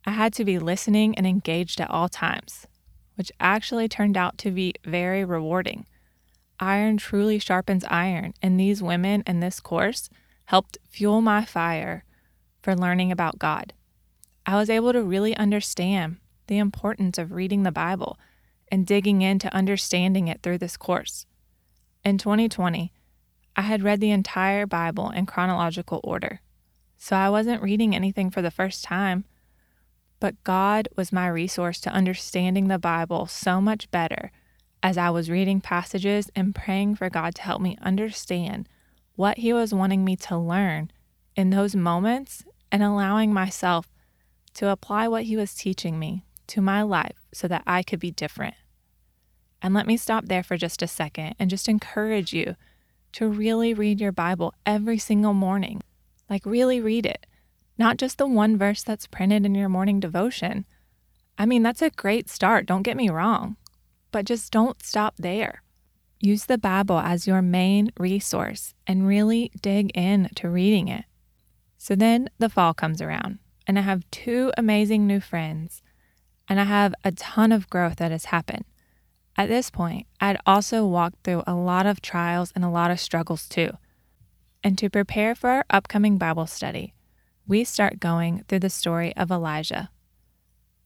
I 0.05 0.11
had 0.11 0.33
to 0.33 0.45
be 0.45 0.59
listening 0.59 1.15
and 1.15 1.25
engaged 1.25 1.79
at 1.79 1.89
all 1.89 2.09
times, 2.09 2.67
which 3.15 3.31
actually 3.39 3.87
turned 3.87 4.15
out 4.15 4.37
to 4.39 4.51
be 4.51 4.73
very 4.85 5.25
rewarding. 5.25 5.85
Iron 6.59 6.97
truly 6.97 7.39
sharpens 7.39 7.83
iron, 7.89 8.33
and 8.41 8.59
these 8.59 8.81
women 8.81 9.23
in 9.27 9.39
this 9.39 9.59
course 9.59 10.09
helped 10.45 10.77
fuel 10.89 11.21
my 11.21 11.43
fire 11.43 12.03
for 12.61 12.75
learning 12.75 13.11
about 13.11 13.39
God. 13.39 13.73
I 14.45 14.55
was 14.55 14.69
able 14.69 14.93
to 14.93 15.03
really 15.03 15.35
understand 15.35 16.17
the 16.47 16.57
importance 16.59 17.17
of 17.17 17.31
reading 17.31 17.63
the 17.63 17.71
Bible 17.71 18.17
and 18.71 18.85
digging 18.85 19.21
into 19.21 19.53
understanding 19.53 20.27
it 20.27 20.41
through 20.41 20.59
this 20.59 20.77
course. 20.77 21.25
In 22.03 22.17
2020, 22.17 22.91
I 23.55 23.61
had 23.61 23.83
read 23.83 23.99
the 24.01 24.11
entire 24.11 24.65
Bible 24.65 25.09
in 25.09 25.25
chronological 25.25 26.01
order. 26.03 26.41
so 26.97 27.15
I 27.15 27.29
wasn't 27.29 27.61
reading 27.61 27.95
anything 27.95 28.31
for 28.31 28.41
the 28.41 28.51
first 28.51 28.83
time. 28.83 29.25
But 30.19 30.43
God 30.43 30.87
was 30.95 31.11
my 31.11 31.27
resource 31.27 31.79
to 31.81 31.89
understanding 31.89 32.67
the 32.67 32.79
Bible 32.79 33.25
so 33.27 33.59
much 33.59 33.91
better 33.91 34.31
as 34.81 34.97
I 34.97 35.09
was 35.09 35.29
reading 35.29 35.61
passages 35.61 36.29
and 36.35 36.55
praying 36.55 36.95
for 36.95 37.09
God 37.09 37.35
to 37.35 37.41
help 37.41 37.61
me 37.61 37.77
understand 37.81 38.69
what 39.15 39.39
He 39.39 39.51
was 39.53 39.73
wanting 39.73 40.05
me 40.05 40.15
to 40.17 40.37
learn 40.37 40.91
in 41.35 41.49
those 41.49 41.75
moments 41.75 42.43
and 42.71 42.83
allowing 42.83 43.33
myself 43.33 43.87
to 44.55 44.69
apply 44.69 45.07
what 45.07 45.23
He 45.23 45.35
was 45.35 45.53
teaching 45.53 45.99
me 45.99 46.25
to 46.47 46.61
my 46.61 46.81
life 46.81 47.25
so 47.33 47.47
that 47.47 47.63
I 47.65 47.83
could 47.83 47.99
be 47.99 48.11
different. 48.11 48.55
And 49.61 49.73
let 49.73 49.87
me 49.87 49.97
stop 49.97 50.25
there 50.25 50.43
for 50.43 50.57
just 50.57 50.81
a 50.81 50.87
second 50.87 51.35
and 51.39 51.49
just 51.49 51.67
encourage 51.67 52.33
you 52.33 52.55
to 53.13 53.27
really 53.27 53.73
read 53.73 53.99
your 53.99 54.11
Bible 54.11 54.53
every 54.65 54.97
single 54.97 55.33
morning. 55.33 55.81
Like, 56.29 56.45
really 56.45 56.81
read 56.81 57.05
it, 57.05 57.25
not 57.77 57.97
just 57.97 58.17
the 58.17 58.27
one 58.27 58.57
verse 58.57 58.83
that's 58.83 59.07
printed 59.07 59.45
in 59.45 59.55
your 59.55 59.69
morning 59.69 59.99
devotion. 59.99 60.65
I 61.37 61.45
mean, 61.45 61.63
that's 61.63 61.81
a 61.81 61.89
great 61.89 62.29
start, 62.29 62.65
don't 62.65 62.83
get 62.83 62.97
me 62.97 63.09
wrong, 63.09 63.57
but 64.11 64.25
just 64.25 64.51
don't 64.51 64.81
stop 64.81 65.15
there. 65.17 65.61
Use 66.19 66.45
the 66.45 66.57
Bible 66.57 66.99
as 66.99 67.27
your 67.27 67.41
main 67.41 67.91
resource 67.99 68.73
and 68.87 69.07
really 69.07 69.51
dig 69.61 69.91
in 69.95 70.29
to 70.35 70.49
reading 70.49 70.87
it. 70.87 71.05
So 71.77 71.95
then 71.95 72.29
the 72.39 72.49
fall 72.49 72.73
comes 72.73 73.01
around, 73.01 73.39
and 73.67 73.77
I 73.77 73.83
have 73.83 74.09
two 74.09 74.51
amazing 74.57 75.05
new 75.05 75.19
friends, 75.19 75.83
and 76.47 76.59
I 76.59 76.63
have 76.63 76.95
a 77.03 77.11
ton 77.11 77.51
of 77.51 77.69
growth 77.69 77.97
that 77.97 78.11
has 78.11 78.25
happened. 78.25 78.65
At 79.37 79.49
this 79.49 79.69
point, 79.69 80.07
I'd 80.19 80.39
also 80.47 80.85
walked 80.87 81.23
through 81.23 81.43
a 81.45 81.53
lot 81.53 81.85
of 81.85 82.01
trials 82.01 82.51
and 82.55 82.63
a 82.63 82.69
lot 82.69 82.89
of 82.89 82.99
struggles 82.99 83.47
too. 83.47 83.71
And 84.63 84.77
to 84.79 84.89
prepare 84.89 85.35
for 85.35 85.49
our 85.49 85.65
upcoming 85.69 86.17
Bible 86.17 86.47
study, 86.47 86.94
we 87.47 87.63
start 87.63 87.99
going 87.99 88.43
through 88.47 88.59
the 88.59 88.69
story 88.69 89.15
of 89.15 89.31
Elijah. 89.31 89.89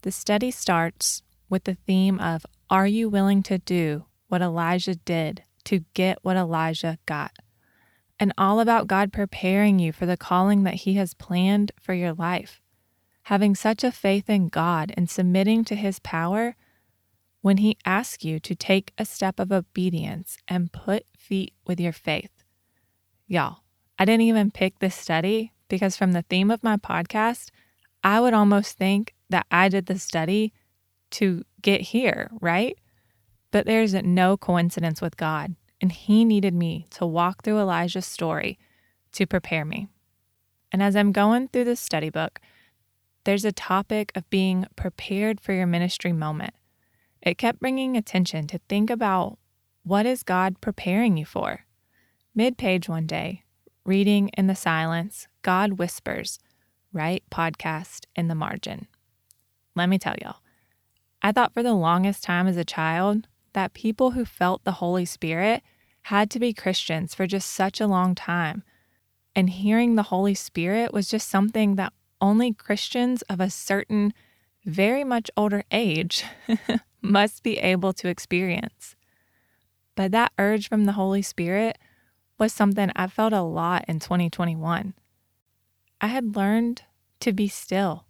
The 0.02 0.12
study 0.12 0.52
starts 0.52 1.24
with 1.50 1.64
the 1.64 1.76
theme 1.76 2.20
of 2.20 2.46
Are 2.70 2.88
you 2.88 3.10
willing 3.10 3.44
to 3.44 3.58
do 3.58 4.06
what 4.28 4.42
Elijah 4.42 4.96
did 4.96 5.44
to 5.66 5.86
get 5.94 6.20
what 6.22 6.38
Elijah 6.38 6.98
got? 7.06 7.32
And 8.20 8.34
all 8.38 8.60
about 8.60 8.88
God 8.88 9.14
preparing 9.14 9.80
you 9.80 9.94
for 9.94 10.06
the 10.06 10.18
calling 10.18 10.64
that 10.64 10.74
He 10.76 10.96
has 10.96 11.14
planned 11.14 11.72
for 11.80 11.94
your 11.94 12.14
life. 12.14 12.62
Having 13.24 13.56
such 13.56 13.84
a 13.84 13.92
faith 13.92 14.30
in 14.30 14.50
God 14.50 14.92
and 14.98 15.10
submitting 15.10 15.64
to 15.66 15.76
His 15.76 16.00
power 16.00 16.56
when 17.42 17.58
He 17.58 17.78
asks 17.86 18.26
you 18.26 18.40
to 18.42 18.56
take 18.56 18.92
a 18.98 19.06
step 19.06 19.40
of 19.40 19.52
obedience 19.52 20.38
and 20.48 20.74
put 20.74 21.06
feet 21.18 21.54
with 21.66 21.80
your 21.80 21.94
faith. 21.94 22.44
Y'all, 23.28 23.60
I 23.98 24.04
didn't 24.04 24.22
even 24.22 24.52
pick 24.52 24.80
this 24.80 24.96
study 24.96 25.54
because 25.70 25.96
from 25.96 26.12
the 26.12 26.24
theme 26.24 26.52
of 26.52 26.64
my 26.64 26.76
podcast, 26.76 27.50
I 28.04 28.20
would 28.20 28.34
almost 28.34 28.78
think 28.78 29.14
that 29.30 29.46
I 29.50 29.70
did 29.70 29.86
the 29.86 30.00
study 30.00 30.54
to 31.12 31.44
get 31.62 31.82
here, 31.82 32.30
right? 32.42 32.78
But 33.52 33.66
there's 33.66 33.94
no 33.94 34.38
coincidence 34.38 35.02
with 35.02 35.18
God, 35.18 35.56
and 35.80 35.92
He 35.92 36.26
needed 36.26 36.54
me 36.54 36.88
to 36.92 37.06
walk 37.06 37.44
through 37.44 37.60
Elijah's 37.60 38.06
story 38.06 38.60
to 39.14 39.26
prepare 39.26 39.66
me. 39.66 39.88
And 40.72 40.84
as 40.84 40.96
I'm 40.96 41.12
going 41.12 41.48
through 41.48 41.64
this 41.64 41.80
study 41.80 42.10
book, 42.10 42.40
there's 43.24 43.46
a 43.46 43.52
topic 43.52 44.12
of 44.16 44.30
being 44.30 44.66
prepared 44.76 45.42
for 45.42 45.54
your 45.54 45.68
ministry 45.68 46.14
moment. 46.14 46.54
It 47.22 47.38
kept 47.38 47.60
bringing 47.60 47.98
attention 47.98 48.48
to 48.48 48.60
think 48.70 48.90
about 48.90 49.38
what 49.84 50.06
is 50.06 50.24
God 50.24 50.62
preparing 50.62 51.18
you 51.18 51.26
for? 51.26 51.66
Mid 52.36 52.58
page 52.58 52.88
one 52.88 53.08
day, 53.08 53.44
reading 53.86 54.30
in 54.38 54.48
the 54.48 54.56
silence, 54.56 55.28
God 55.42 55.74
whispers, 55.74 56.40
write 56.92 57.24
podcast 57.32 58.06
in 58.16 58.28
the 58.28 58.36
margin. 58.36 58.88
Let 59.76 59.90
me 59.90 59.98
tell 59.98 60.16
y'all, 60.22 60.38
I 61.22 61.32
thought 61.32 61.54
for 61.54 61.64
the 61.64 61.74
longest 61.74 62.24
time 62.24 62.48
as 62.48 62.58
a 62.58 62.66
child 62.66 63.28
that 63.54 63.74
people 63.74 64.12
who 64.12 64.26
felt 64.26 64.64
the 64.64 64.74
Holy 64.74 65.06
Spirit 65.06 65.64
had 66.04 66.30
to 66.32 66.40
be 66.40 66.54
Christians 66.54 67.14
for 67.14 67.28
just 67.28 67.50
such 67.50 67.82
a 67.82 67.88
long 67.88 68.16
time. 68.16 68.64
And 69.36 69.50
hearing 69.50 69.96
the 69.96 70.04
Holy 70.04 70.34
Spirit 70.34 70.94
was 70.94 71.10
just 71.10 71.30
something 71.30 71.76
that 71.76 71.94
only 72.22 72.54
Christians 72.54 73.22
of 73.24 73.40
a 73.40 73.50
certain, 73.50 74.14
very 74.66 75.04
much 75.04 75.30
older 75.38 75.64
age 75.72 76.24
must 77.02 77.44
be 77.44 77.58
able 77.58 77.94
to 77.94 78.08
experience. 78.08 78.96
But 79.96 80.12
that 80.12 80.32
urge 80.38 80.68
from 80.68 80.86
the 80.86 80.94
Holy 80.94 81.22
Spirit 81.22 81.78
was 82.38 82.54
something 82.54 82.92
I 82.96 83.08
felt 83.08 83.34
a 83.34 83.42
lot 83.42 83.86
in 83.88 84.00
2021. 84.00 84.94
I 86.02 86.08
had 86.08 86.36
learned 86.36 86.84
to 87.22 87.34
be 87.34 87.48
still 87.48 88.06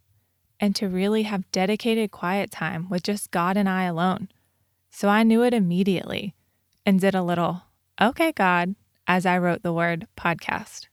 and 0.59 0.75
to 0.75 0.87
really 0.87 1.23
have 1.23 1.49
dedicated 1.51 2.11
quiet 2.11 2.51
time 2.51 2.87
with 2.89 3.03
just 3.03 3.31
God 3.31 3.57
and 3.57 3.67
I 3.67 3.83
alone. 3.83 4.29
So 4.91 5.07
I 5.07 5.23
knew 5.23 5.43
it 5.43 5.53
immediately 5.53 6.35
and 6.85 6.99
did 6.99 7.15
a 7.15 7.23
little, 7.23 7.63
okay, 7.99 8.31
God, 8.31 8.75
as 9.07 9.25
I 9.25 9.37
wrote 9.37 9.63
the 9.63 9.73
word 9.73 10.07
podcast. 10.17 10.87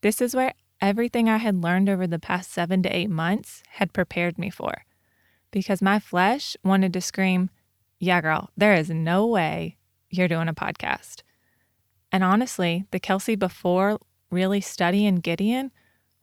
This 0.00 0.20
is 0.20 0.34
where 0.34 0.54
everything 0.80 1.28
I 1.28 1.36
had 1.36 1.62
learned 1.62 1.88
over 1.88 2.06
the 2.06 2.18
past 2.18 2.50
seven 2.50 2.82
to 2.82 2.96
eight 2.96 3.10
months 3.10 3.62
had 3.72 3.92
prepared 3.92 4.38
me 4.38 4.50
for 4.50 4.84
because 5.50 5.82
my 5.82 5.98
flesh 5.98 6.56
wanted 6.62 6.92
to 6.92 7.00
scream, 7.00 7.50
Yeah, 7.98 8.20
girl, 8.20 8.50
there 8.56 8.74
is 8.74 8.90
no 8.90 9.26
way 9.26 9.76
you're 10.10 10.28
doing 10.28 10.48
a 10.48 10.54
podcast. 10.54 11.22
And 12.10 12.24
honestly, 12.24 12.86
the 12.90 13.00
Kelsey 13.00 13.34
before 13.34 13.98
really 14.30 14.60
studying 14.60 15.16
Gideon 15.16 15.72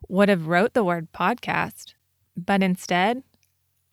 would 0.08 0.30
have 0.30 0.48
wrote 0.48 0.74
the 0.74 0.84
word 0.84 1.12
podcast, 1.12 1.94
but 2.38 2.62
instead, 2.62 3.24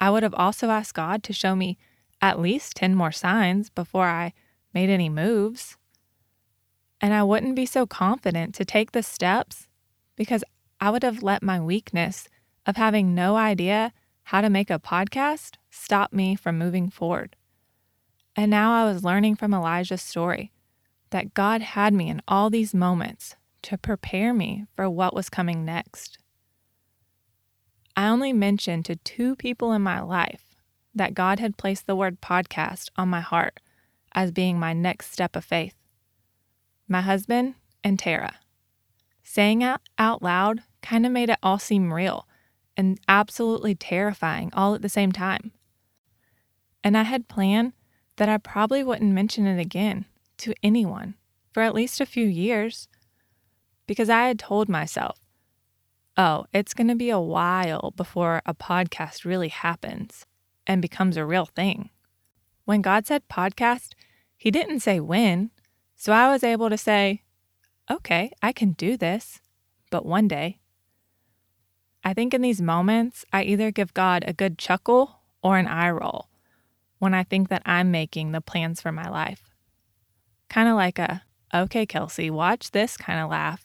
I 0.01 0.11
would 0.11 0.23
have 0.23 0.35
also 0.35 0.71
asked 0.71 0.95
God 0.95 1.23
to 1.25 1.33
show 1.33 1.55
me 1.55 1.79
at 2.21 2.41
least 2.41 2.77
10 2.77 2.95
more 2.95 3.13
signs 3.13 3.71
before 3.71 4.07
I 4.07 4.33
made 4.75 4.91
any 4.91 5.09
moves. 5.09 5.77
And 7.01 7.13
I 7.15 7.23
wouldn't 7.23 7.57
be 7.57 7.67
so 7.67 7.87
confident 7.87 8.55
to 8.55 8.65
take 8.65 8.93
the 8.93 9.03
steps 9.03 9.69
because 10.17 10.45
I 10.81 10.91
would 10.91 11.03
have 11.03 11.23
let 11.23 11.43
my 11.43 11.61
weakness 11.61 12.29
of 12.67 12.77
having 12.77 13.15
no 13.15 13.37
idea 13.37 13.93
how 14.25 14.41
to 14.41 14.51
make 14.51 14.71
a 14.71 14.79
podcast 14.79 15.55
stop 15.71 16.13
me 16.13 16.37
from 16.37 16.59
moving 16.59 16.91
forward. 16.91 17.37
And 18.37 18.51
now 18.51 18.73
I 18.73 18.91
was 18.91 19.05
learning 19.05 19.37
from 19.37 19.53
Elijah's 19.53 20.03
story 20.03 20.53
that 21.11 21.35
God 21.35 21.61
had 21.61 21.93
me 21.93 22.09
in 22.09 22.23
all 22.27 22.51
these 22.51 22.75
moments 22.75 23.37
to 23.63 23.79
prepare 23.79 24.35
me 24.35 24.67
for 24.75 24.89
what 24.89 25.15
was 25.15 25.29
coming 25.29 25.65
next. 25.65 26.19
I 27.97 28.09
only 28.09 28.33
mentioned 28.33 28.85
to 28.87 28.97
two 28.97 29.37
people 29.37 29.73
in 29.73 29.83
my 29.83 30.01
life 30.01 30.55
that 30.95 31.15
God 31.15 31.39
had 31.39 31.57
placed 31.57 31.87
the 31.87 31.97
word 31.97 32.21
podcast 32.21 32.91
on 32.97 33.09
my 33.09 33.21
heart 33.21 33.61
as 34.15 34.31
being 34.31 34.59
my 34.59 34.73
next 34.73 35.13
step 35.13 35.37
of 35.37 35.45
faith 35.45 35.75
my 36.93 37.01
husband 37.01 37.55
and 37.83 37.99
Tara. 37.99 38.37
Saying 39.23 39.63
it 39.63 39.81
out 39.99 40.23
loud 40.23 40.63
kind 40.83 41.07
of 41.07 41.13
made 41.13 41.31
it 41.31 41.39
all 41.43 41.59
seem 41.59 41.93
real 41.93 42.29
and 42.77 43.01
absolutely 43.09 43.75
terrifying 43.75 44.51
all 44.53 44.75
at 44.75 44.83
the 44.83 44.89
same 44.89 45.11
time. 45.11 45.53
And 46.85 46.97
I 46.97 47.05
had 47.05 47.29
planned 47.29 47.73
that 48.17 48.29
I 48.29 48.37
probably 48.37 48.85
wouldn't 48.85 49.13
mention 49.13 49.47
it 49.47 49.61
again 49.61 50.05
to 50.39 50.55
anyone 50.63 51.15
for 51.53 51.63
at 51.63 51.75
least 51.75 52.01
a 52.01 52.07
few 52.07 52.27
years 52.27 52.89
because 53.87 54.11
I 54.11 54.27
had 54.27 54.39
told 54.39 54.69
myself, 54.69 55.19
oh, 56.17 56.47
it's 56.53 56.75
going 56.75 56.89
to 56.89 56.95
be 56.95 57.11
a 57.11 57.21
while 57.21 57.93
before 57.97 58.43
a 58.47 58.55
podcast 58.55 59.25
really 59.25 59.49
happens 59.49 60.27
and 60.67 60.83
becomes 60.83 61.17
a 61.17 61.27
real 61.27 61.47
thing. 61.47 61.91
When 62.65 62.83
God 62.83 63.07
said 63.07 63.29
podcast, 63.29 63.93
He 64.37 64.51
didn't 64.51 64.81
say 64.81 65.01
when. 65.01 65.51
So 65.97 66.13
I 66.13 66.31
was 66.31 66.43
able 66.43 66.69
to 66.71 66.79
say, 66.79 67.23
okay, 67.91 68.33
I 68.43 68.53
can 68.53 68.73
do 68.73 68.97
this, 68.97 69.41
but 69.91 70.07
one 70.07 70.29
day. 70.29 70.59
I 72.05 72.15
think 72.15 72.35
in 72.35 72.43
these 72.43 72.61
moments, 72.61 73.25
I 73.33 73.45
either 73.45 73.71
give 73.71 73.95
God 73.95 74.25
a 74.27 74.33
good 74.33 74.59
chuckle 74.59 75.21
or 75.43 75.59
an 75.59 75.69
eye 75.69 75.91
roll 75.91 76.29
when 76.99 77.15
I 77.15 77.23
think 77.23 77.49
that 77.49 77.63
I'm 77.65 77.91
making 77.91 78.33
the 78.33 78.41
plans 78.41 78.81
for 78.81 78.93
my 78.93 79.09
life. 79.09 79.51
Kind 80.49 80.69
of 80.69 80.75
like 80.75 80.99
a, 80.99 81.23
okay, 81.55 81.87
Kelsey, 81.87 82.31
watch 82.31 82.71
this 82.71 82.97
kind 82.97 83.21
of 83.21 83.31
laugh. 83.31 83.65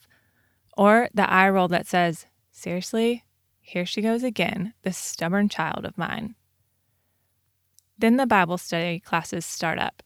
Or 0.78 1.08
the 1.12 1.28
eye 1.28 1.50
roll 1.50 1.66
that 1.68 1.88
says, 1.88 2.26
seriously, 2.52 3.24
here 3.60 3.84
she 3.84 4.00
goes 4.00 4.22
again, 4.22 4.74
this 4.82 4.96
stubborn 4.96 5.48
child 5.48 5.84
of 5.84 5.98
mine. 5.98 6.36
Then 7.98 8.16
the 8.16 8.28
Bible 8.28 8.58
study 8.58 9.00
classes 9.00 9.44
start 9.44 9.80
up. 9.80 10.04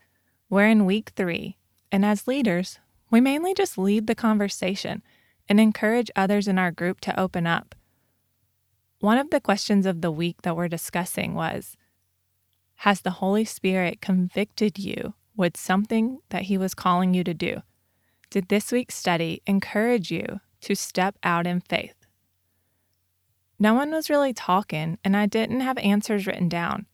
We're 0.49 0.67
in 0.69 0.87
week 0.87 1.13
three, 1.15 1.59
and 1.93 2.07
as 2.07 2.27
leaders, 2.27 2.79
we 3.11 3.21
mainly 3.21 3.53
just 3.53 3.77
lead 3.77 4.07
the 4.07 4.15
conversation 4.15 5.03
and 5.47 5.61
encourage 5.61 6.11
others 6.17 6.49
in 6.49 6.59
our 6.59 6.71
group 6.71 7.03
to 7.03 7.21
open 7.21 7.47
up. 7.47 7.75
One 9.01 9.19
of 9.19 9.29
the 9.29 9.43
questions 9.43 9.85
of 9.85 10.01
the 10.01 10.11
week 10.11 10.41
that 10.41 10.57
we're 10.57 10.69
discussing 10.69 11.35
was 11.35 11.77
Has 12.77 13.03
the 13.03 13.11
Holy 13.11 13.45
Spirit 13.45 14.01
convicted 14.01 14.79
you 14.79 15.13
with 15.37 15.59
something 15.59 16.21
that 16.31 16.45
He 16.45 16.57
was 16.57 16.73
calling 16.73 17.13
you 17.13 17.25
to 17.25 17.35
do? 17.35 17.61
Did 18.31 18.49
this 18.49 18.73
week's 18.73 18.95
study 18.95 19.43
encourage 19.47 20.11
you 20.11 20.41
to 20.63 20.75
step 20.75 21.17
out 21.23 21.47
in 21.47 21.61
faith? 21.61 22.03
no 23.63 23.75
one 23.75 23.93
was 23.93 24.11
really 24.11 24.33
talking, 24.33 24.99
and 25.05 25.17
I 25.17 25.27
didn't 25.27 25.61
have 25.61 25.79
answers 25.79 26.27
written 26.27 26.49
down. 26.49 26.87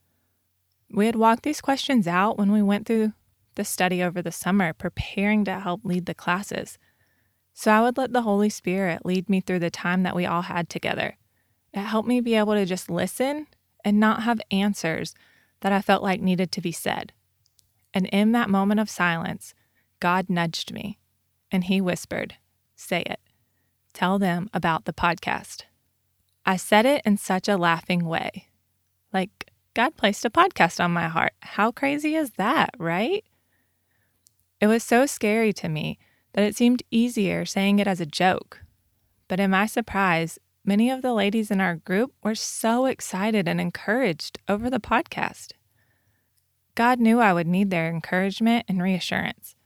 We 0.90 1.06
had 1.06 1.16
walked 1.16 1.42
these 1.42 1.62
questions 1.62 2.06
out 2.06 2.36
when 2.36 2.52
we 2.52 2.60
went 2.60 2.86
through 2.86 3.14
the 3.54 3.64
study 3.64 4.02
over 4.02 4.20
the 4.20 4.30
summer, 4.30 4.74
preparing 4.74 5.46
to 5.46 5.60
help 5.60 5.80
lead 5.82 6.04
the 6.04 6.14
classes. 6.14 6.76
So 7.54 7.72
I 7.72 7.80
would 7.80 7.96
let 7.96 8.12
the 8.12 8.20
Holy 8.20 8.50
Spirit 8.50 9.06
lead 9.06 9.30
me 9.30 9.40
through 9.40 9.60
the 9.60 9.70
time 9.70 10.02
that 10.02 10.14
we 10.14 10.26
all 10.26 10.42
had 10.42 10.68
together. 10.68 11.16
It 11.72 11.80
helped 11.80 12.06
me 12.06 12.20
be 12.20 12.34
able 12.34 12.52
to 12.52 12.66
just 12.66 12.90
listen 12.90 13.46
and 13.82 13.98
not 13.98 14.24
have 14.24 14.40
answers 14.50 15.14
that 15.60 15.72
I 15.72 15.80
felt 15.80 16.02
like 16.02 16.20
needed 16.20 16.52
to 16.52 16.60
be 16.60 16.72
said. 16.72 17.14
And 17.94 18.04
in 18.08 18.32
that 18.32 18.50
moment 18.50 18.78
of 18.78 18.90
silence, 18.90 19.54
God 20.00 20.28
nudged 20.28 20.70
me 20.74 20.98
and 21.50 21.64
he 21.64 21.80
whispered, 21.80 22.34
Say 22.76 23.04
it. 23.06 23.20
Tell 23.98 24.20
them 24.20 24.48
about 24.54 24.84
the 24.84 24.92
podcast. 24.92 25.64
I 26.46 26.54
said 26.54 26.86
it 26.86 27.02
in 27.04 27.16
such 27.16 27.48
a 27.48 27.56
laughing 27.56 28.04
way. 28.04 28.46
Like, 29.12 29.50
God 29.74 29.96
placed 29.96 30.24
a 30.24 30.30
podcast 30.30 30.78
on 30.78 30.92
my 30.92 31.08
heart. 31.08 31.32
How 31.40 31.72
crazy 31.72 32.14
is 32.14 32.30
that, 32.34 32.70
right? 32.78 33.24
It 34.60 34.68
was 34.68 34.84
so 34.84 35.04
scary 35.04 35.52
to 35.54 35.68
me 35.68 35.98
that 36.34 36.44
it 36.44 36.54
seemed 36.54 36.84
easier 36.92 37.44
saying 37.44 37.80
it 37.80 37.88
as 37.88 38.00
a 38.00 38.06
joke. 38.06 38.60
But 39.26 39.40
in 39.40 39.50
my 39.50 39.66
surprise, 39.66 40.38
many 40.64 40.90
of 40.90 41.02
the 41.02 41.12
ladies 41.12 41.50
in 41.50 41.60
our 41.60 41.74
group 41.74 42.12
were 42.22 42.36
so 42.36 42.86
excited 42.86 43.48
and 43.48 43.60
encouraged 43.60 44.38
over 44.48 44.70
the 44.70 44.78
podcast. 44.78 45.54
God 46.76 47.00
knew 47.00 47.18
I 47.18 47.32
would 47.32 47.48
need 47.48 47.70
their 47.70 47.90
encouragement 47.90 48.64
and 48.68 48.80
reassurance. 48.80 49.56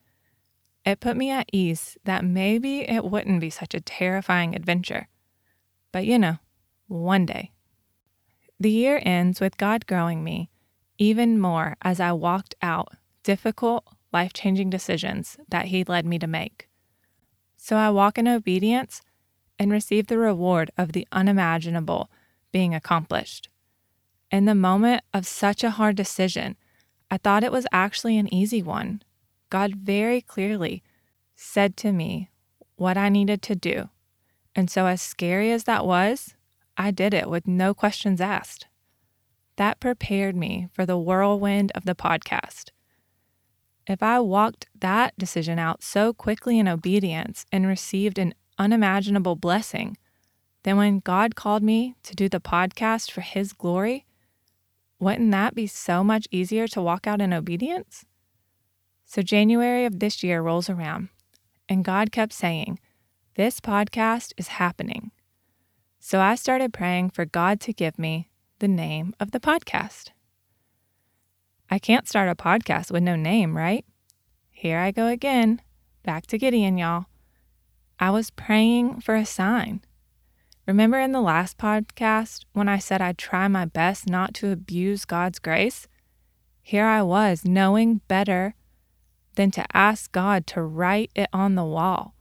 It 0.84 1.00
put 1.00 1.16
me 1.16 1.30
at 1.30 1.48
ease 1.52 1.96
that 2.04 2.24
maybe 2.24 2.80
it 2.80 3.04
wouldn't 3.04 3.40
be 3.40 3.50
such 3.50 3.74
a 3.74 3.80
terrifying 3.80 4.54
adventure. 4.54 5.08
But 5.92 6.06
you 6.06 6.18
know, 6.18 6.38
one 6.88 7.26
day. 7.26 7.52
The 8.58 8.70
year 8.70 9.00
ends 9.04 9.40
with 9.40 9.56
God 9.56 9.86
growing 9.86 10.22
me 10.22 10.50
even 10.98 11.40
more 11.40 11.76
as 11.82 11.98
I 11.98 12.12
walked 12.12 12.54
out 12.62 12.92
difficult, 13.22 13.84
life 14.12 14.32
changing 14.32 14.70
decisions 14.70 15.36
that 15.48 15.66
He 15.66 15.84
led 15.84 16.06
me 16.06 16.18
to 16.18 16.26
make. 16.26 16.68
So 17.56 17.76
I 17.76 17.90
walk 17.90 18.18
in 18.18 18.28
obedience 18.28 19.02
and 19.58 19.70
receive 19.70 20.06
the 20.06 20.18
reward 20.18 20.70
of 20.76 20.92
the 20.92 21.06
unimaginable 21.12 22.10
being 22.52 22.74
accomplished. 22.74 23.48
In 24.30 24.44
the 24.44 24.54
moment 24.54 25.02
of 25.12 25.26
such 25.26 25.62
a 25.62 25.70
hard 25.70 25.96
decision, 25.96 26.56
I 27.10 27.18
thought 27.18 27.44
it 27.44 27.52
was 27.52 27.66
actually 27.72 28.16
an 28.18 28.32
easy 28.32 28.62
one. 28.62 29.02
God 29.52 29.74
very 29.74 30.22
clearly 30.22 30.82
said 31.36 31.76
to 31.76 31.92
me 31.92 32.30
what 32.76 32.96
I 32.96 33.10
needed 33.10 33.42
to 33.42 33.54
do. 33.54 33.90
And 34.56 34.70
so, 34.70 34.86
as 34.86 35.02
scary 35.02 35.52
as 35.52 35.64
that 35.64 35.84
was, 35.84 36.34
I 36.78 36.90
did 36.90 37.12
it 37.12 37.28
with 37.28 37.46
no 37.46 37.74
questions 37.74 38.18
asked. 38.18 38.66
That 39.56 39.78
prepared 39.78 40.34
me 40.34 40.68
for 40.72 40.86
the 40.86 40.96
whirlwind 40.96 41.70
of 41.74 41.84
the 41.84 41.94
podcast. 41.94 42.70
If 43.86 44.02
I 44.02 44.20
walked 44.20 44.68
that 44.80 45.12
decision 45.18 45.58
out 45.58 45.82
so 45.82 46.14
quickly 46.14 46.58
in 46.58 46.66
obedience 46.66 47.44
and 47.52 47.66
received 47.66 48.18
an 48.18 48.32
unimaginable 48.58 49.36
blessing, 49.36 49.98
then 50.62 50.78
when 50.78 51.00
God 51.00 51.34
called 51.34 51.62
me 51.62 51.94
to 52.04 52.16
do 52.16 52.30
the 52.30 52.40
podcast 52.40 53.10
for 53.10 53.20
His 53.20 53.52
glory, 53.52 54.06
wouldn't 54.98 55.30
that 55.32 55.54
be 55.54 55.66
so 55.66 56.02
much 56.02 56.26
easier 56.30 56.66
to 56.68 56.80
walk 56.80 57.06
out 57.06 57.20
in 57.20 57.34
obedience? 57.34 58.06
So, 59.12 59.20
January 59.20 59.84
of 59.84 59.98
this 59.98 60.22
year 60.22 60.40
rolls 60.40 60.70
around, 60.70 61.10
and 61.68 61.84
God 61.84 62.12
kept 62.12 62.32
saying, 62.32 62.78
This 63.34 63.60
podcast 63.60 64.32
is 64.38 64.48
happening. 64.48 65.10
So, 66.00 66.18
I 66.18 66.34
started 66.34 66.72
praying 66.72 67.10
for 67.10 67.26
God 67.26 67.60
to 67.60 67.74
give 67.74 67.98
me 67.98 68.30
the 68.58 68.68
name 68.68 69.12
of 69.20 69.32
the 69.32 69.38
podcast. 69.38 70.12
I 71.68 71.78
can't 71.78 72.08
start 72.08 72.30
a 72.30 72.34
podcast 72.34 72.90
with 72.90 73.02
no 73.02 73.14
name, 73.14 73.54
right? 73.54 73.84
Here 74.50 74.78
I 74.78 74.92
go 74.92 75.08
again. 75.08 75.60
Back 76.02 76.26
to 76.28 76.38
Gideon, 76.38 76.78
y'all. 76.78 77.04
I 78.00 78.08
was 78.08 78.30
praying 78.30 79.02
for 79.02 79.14
a 79.14 79.26
sign. 79.26 79.82
Remember 80.66 80.98
in 80.98 81.12
the 81.12 81.20
last 81.20 81.58
podcast 81.58 82.46
when 82.54 82.66
I 82.66 82.78
said 82.78 83.02
I'd 83.02 83.18
try 83.18 83.46
my 83.46 83.66
best 83.66 84.08
not 84.08 84.32
to 84.36 84.52
abuse 84.52 85.04
God's 85.04 85.38
grace? 85.38 85.86
Here 86.62 86.86
I 86.86 87.02
was, 87.02 87.44
knowing 87.44 88.00
better 88.08 88.54
than 89.34 89.50
to 89.52 89.64
ask 89.76 90.12
God 90.12 90.46
to 90.48 90.62
write 90.62 91.10
it 91.14 91.28
on 91.32 91.54
the 91.54 91.64
wall. 91.64 92.14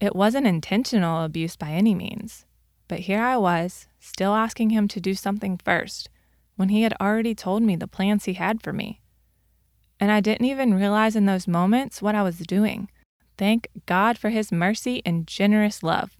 It 0.00 0.16
wasn't 0.16 0.46
intentional 0.46 1.24
abuse 1.24 1.56
by 1.56 1.70
any 1.70 1.94
means, 1.94 2.46
but 2.88 3.00
here 3.00 3.20
I 3.20 3.36
was, 3.36 3.86
still 3.98 4.34
asking 4.34 4.70
Him 4.70 4.88
to 4.88 5.00
do 5.00 5.14
something 5.14 5.58
first, 5.58 6.08
when 6.56 6.70
He 6.70 6.82
had 6.82 6.94
already 7.00 7.34
told 7.34 7.62
me 7.62 7.76
the 7.76 7.86
plans 7.86 8.24
He 8.24 8.34
had 8.34 8.62
for 8.62 8.72
me. 8.72 9.00
And 9.98 10.10
I 10.10 10.20
didn't 10.20 10.46
even 10.46 10.74
realize 10.74 11.16
in 11.16 11.26
those 11.26 11.46
moments 11.46 12.00
what 12.00 12.14
I 12.14 12.22
was 12.22 12.38
doing. 12.38 12.90
Thank 13.36 13.68
God 13.86 14.16
for 14.18 14.30
His 14.30 14.50
mercy 14.50 15.02
and 15.04 15.26
generous 15.26 15.82
love. 15.82 16.16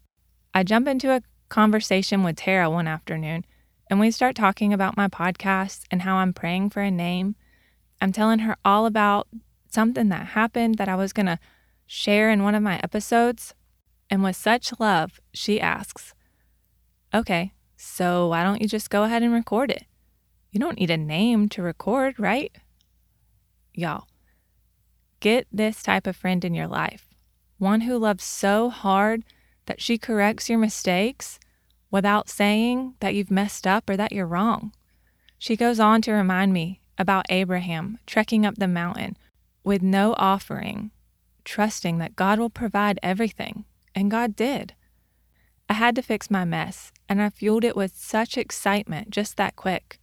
I 0.55 0.63
jump 0.63 0.87
into 0.87 1.13
a 1.13 1.23
conversation 1.49 2.23
with 2.23 2.37
Tara 2.37 2.69
one 2.71 2.87
afternoon, 2.87 3.45
and 3.89 3.99
we 3.99 4.11
start 4.11 4.37
talking 4.37 4.73
about 4.73 4.97
my 4.97 5.09
podcast 5.09 5.83
and 5.91 6.03
how 6.03 6.17
I'm 6.17 6.33
praying 6.33 6.71
for 6.71 6.81
a 6.81 6.91
name. 6.91 7.37
I'm 8.01 8.13
telling 8.13 8.41
her 8.41 8.57
all 8.65 8.87
about 8.87 9.29
something 9.71 10.09
that 10.09 10.29
happened 10.29 10.77
that 10.77 10.89
I 10.89 10.97
was 10.97 11.13
going 11.13 11.27
to 11.27 11.39
share 11.87 12.31
in 12.31 12.43
one 12.43 12.55
of 12.55 12.63
my 12.63 12.79
episodes. 12.83 13.55
And 14.09 14.23
with 14.23 14.37
such 14.37 14.79
love, 14.79 15.21
she 15.33 15.61
asks, 15.61 16.15
Okay, 17.15 17.53
so 17.77 18.29
why 18.29 18.43
don't 18.43 18.61
you 18.61 18.69
just 18.69 18.91
go 18.91 19.05
ahead 19.05 19.23
and 19.23 19.33
record 19.33 19.71
it? 19.71 19.85
You 20.51 20.61
don't 20.61 20.79
need 20.79 20.91
a 20.91 20.97
name 20.97 21.49
to 21.51 21.63
record, 21.63 22.19
right? 22.19 22.53
Y'all, 23.73 24.07
get 25.21 25.47
this 25.53 25.83
type 25.83 26.07
of 26.07 26.17
friend 26.17 26.45
in 26.45 26.55
your 26.55 26.67
life 26.67 27.07
one 27.59 27.83
who 27.83 27.99
loves 27.99 28.25
so 28.25 28.71
hard 28.71 29.23
that 29.67 29.83
she 29.83 29.99
corrects 29.99 30.49
your 30.49 30.59
mistakes 30.59 31.39
without 31.91 32.29
saying 32.29 32.95
that 33.01 33.15
you've 33.15 33.31
messed 33.31 33.67
up 33.67 33.89
or 33.91 33.97
that 33.99 34.13
you're 34.13 34.27
wrong. 34.27 34.73
She 35.39 35.57
goes 35.57 35.79
on 35.79 36.01
to 36.03 36.13
remind 36.13 36.55
me 36.55 36.81
about 36.97 37.27
Abraham 37.29 37.99
trekking 38.07 38.47
up 38.47 38.57
the 38.57 38.67
mountain 38.67 39.17
with 39.65 39.83
no 39.83 40.15
offering, 40.17 40.91
trusting 41.45 41.99
that 41.99 42.17
God 42.17 42.39
will 42.39 42.51
provide 42.51 42.99
everything, 43.03 43.65
and 43.95 44.11
God 44.11 44.37
did. 44.37 44.75
I 45.69 45.75
had 45.75 45.95
to 45.97 46.03
fix 46.03 46.31
my 46.31 46.45
mess, 46.45 46.93
and 47.09 47.23
I 47.23 47.31
fueled 47.31 47.65
it 47.65 47.77
with 47.77 47.97
such 47.97 48.37
excitement 48.37 49.11
just 49.11 49.37
that 49.37 49.57
quick. 49.57 50.01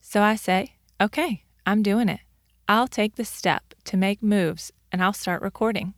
So 0.00 0.22
I 0.22 0.34
say, 0.34 0.74
okay, 1.00 1.44
I'm 1.64 1.82
doing 1.82 2.08
it. 2.08 2.20
I'll 2.68 2.88
take 2.88 3.16
the 3.16 3.24
step 3.24 3.74
to 3.84 3.96
make 3.96 4.22
moves 4.22 4.72
and 4.92 5.02
I'll 5.02 5.12
start 5.12 5.42
recording. 5.42 5.94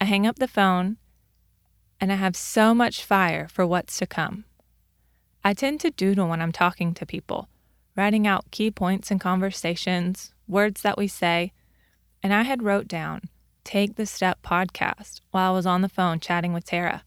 I 0.00 0.04
hang 0.04 0.26
up 0.26 0.38
the 0.38 0.48
phone 0.48 0.96
and 2.00 2.12
I 2.12 2.16
have 2.16 2.36
so 2.36 2.74
much 2.74 3.04
fire 3.04 3.48
for 3.48 3.66
what's 3.66 3.98
to 3.98 4.06
come. 4.06 4.44
I 5.44 5.54
tend 5.54 5.80
to 5.80 5.90
doodle 5.90 6.28
when 6.28 6.40
I'm 6.40 6.52
talking 6.52 6.94
to 6.94 7.06
people, 7.06 7.48
writing 7.96 8.26
out 8.26 8.50
key 8.50 8.70
points 8.70 9.10
in 9.10 9.18
conversations, 9.18 10.32
words 10.46 10.82
that 10.82 10.98
we 10.98 11.08
say, 11.08 11.52
and 12.22 12.34
I 12.34 12.42
had 12.42 12.62
wrote 12.62 12.88
down 12.88 13.22
Take 13.64 13.96
the 13.96 14.06
Step 14.06 14.42
podcast 14.42 15.20
while 15.30 15.52
I 15.52 15.54
was 15.54 15.66
on 15.66 15.82
the 15.82 15.88
phone 15.88 16.20
chatting 16.20 16.52
with 16.52 16.64
Tara 16.64 17.02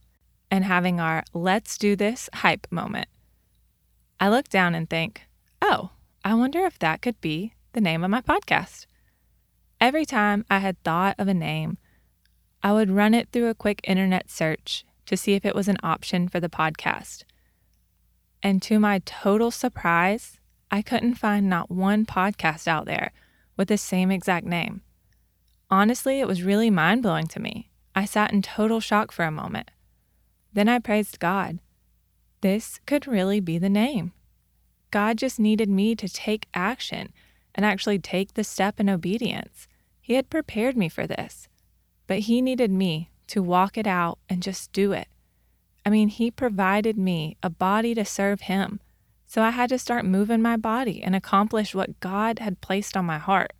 and 0.50 0.64
having 0.64 1.00
our 1.00 1.24
let's 1.34 1.78
do 1.78 1.96
this 1.96 2.30
hype 2.34 2.68
moment. 2.72 3.08
I 4.20 4.30
look 4.30 4.50
down 4.50 4.76
and 4.76 4.90
think, 4.90 5.24
oh, 5.62 5.92
I 6.24 6.34
wonder 6.36 6.66
if 6.66 6.80
that 6.80 7.02
could 7.02 7.20
be 7.22 7.54
the 7.74 7.82
name 7.82 8.04
of 8.04 8.12
my 8.12 8.22
podcast. 8.22 8.86
Every 9.82 10.06
time 10.06 10.46
I 10.50 10.60
had 10.60 10.82
thought 10.84 11.16
of 11.18 11.28
a 11.28 11.34
name, 11.34 11.78
I 12.62 12.72
would 12.72 12.90
run 12.90 13.14
it 13.14 13.30
through 13.32 13.50
a 13.50 13.56
quick 13.56 13.82
internet 13.84 14.30
search 14.30 14.86
to 15.08 15.18
see 15.18 15.34
if 15.34 15.44
it 15.44 15.56
was 15.56 15.68
an 15.68 15.78
option 15.84 16.30
for 16.30 16.40
the 16.40 16.50
podcast. 16.50 17.24
And 18.42 18.62
to 18.62 18.80
my 18.80 19.02
total 19.06 19.52
surprise, 19.52 20.40
I 20.72 20.82
couldn't 20.82 21.16
find 21.16 21.50
not 21.50 21.70
one 21.70 22.06
podcast 22.06 22.68
out 22.68 22.86
there 22.86 23.12
with 23.58 23.68
the 23.68 23.78
same 23.78 24.12
exact 24.12 24.46
name. 24.46 24.82
Honestly, 25.74 26.20
it 26.20 26.28
was 26.28 26.44
really 26.44 26.70
mind 26.70 27.02
blowing 27.02 27.26
to 27.26 27.40
me. 27.40 27.72
I 27.96 28.06
sat 28.06 28.32
in 28.32 28.44
total 28.44 28.80
shock 28.80 29.12
for 29.12 29.26
a 29.26 29.32
moment. 29.32 29.72
Then 30.54 30.70
I 30.70 30.78
praised 30.78 31.20
God. 31.20 31.58
This 32.42 32.80
could 32.86 33.08
really 33.08 33.40
be 33.40 33.58
the 33.58 33.72
name. 33.72 34.12
God 34.92 35.18
just 35.18 35.40
needed 35.40 35.70
me 35.70 35.96
to 35.96 36.08
take 36.08 36.48
action 36.54 37.12
and 37.56 37.66
actually 37.66 37.98
take 37.98 38.36
the 38.36 38.44
step 38.44 38.80
in 38.80 38.88
obedience. 38.88 39.68
He 40.00 40.14
had 40.14 40.30
prepared 40.30 40.78
me 40.78 40.90
for 40.90 41.08
this, 41.08 41.48
but 42.06 42.20
He 42.20 42.40
needed 42.40 42.70
me 42.70 43.10
to 43.26 43.42
walk 43.42 43.76
it 43.76 43.88
out 43.88 44.20
and 44.30 44.44
just 44.44 44.72
do 44.74 44.92
it. 44.92 45.08
I 45.84 45.90
mean, 45.90 46.10
He 46.10 46.30
provided 46.30 47.00
me 47.00 47.36
a 47.42 47.50
body 47.50 47.96
to 47.96 48.06
serve 48.06 48.42
Him, 48.42 48.80
so 49.26 49.42
I 49.42 49.50
had 49.50 49.70
to 49.70 49.80
start 49.80 50.06
moving 50.06 50.40
my 50.44 50.56
body 50.56 51.02
and 51.02 51.16
accomplish 51.16 51.74
what 51.74 52.00
God 52.00 52.38
had 52.38 52.62
placed 52.62 52.96
on 52.96 53.06
my 53.06 53.18
heart. 53.18 53.54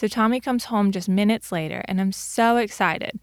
So 0.00 0.08
Tommy 0.08 0.40
comes 0.40 0.64
home 0.64 0.92
just 0.92 1.10
minutes 1.10 1.52
later, 1.52 1.82
and 1.84 2.00
I'm 2.00 2.10
so 2.10 2.56
excited. 2.56 3.20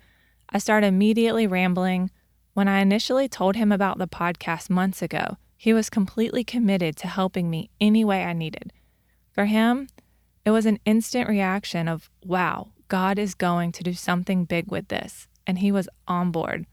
I 0.52 0.60
start 0.60 0.84
immediately 0.84 1.48
rambling. 1.48 2.12
When 2.54 2.68
I 2.68 2.82
initially 2.82 3.28
told 3.28 3.56
him 3.56 3.72
about 3.72 3.98
the 3.98 4.08
podcast 4.08 4.70
months 4.70 5.02
ago, 5.02 5.38
He 5.58 5.74
was 5.74 5.90
completely 5.90 6.44
committed 6.44 6.96
to 6.98 7.08
helping 7.08 7.50
me 7.50 7.72
any 7.82 8.06
way 8.06 8.24
I 8.24 8.34
needed. 8.34 8.72
For 9.32 9.46
him, 9.46 9.88
it 10.46 10.52
was 10.52 10.68
an 10.68 10.78
instant 10.86 11.28
reaction 11.28 11.88
of, 11.88 12.12
wow, 12.24 12.74
God 12.90 13.18
is 13.18 13.34
going 13.34 13.72
to 13.72 13.84
do 13.84 13.94
something 13.94 14.46
big 14.46 14.70
with 14.70 14.90
this. 14.90 15.28
And 15.48 15.58
he 15.58 15.72
was 15.72 15.90
on 16.08 16.30
board. 16.30 16.68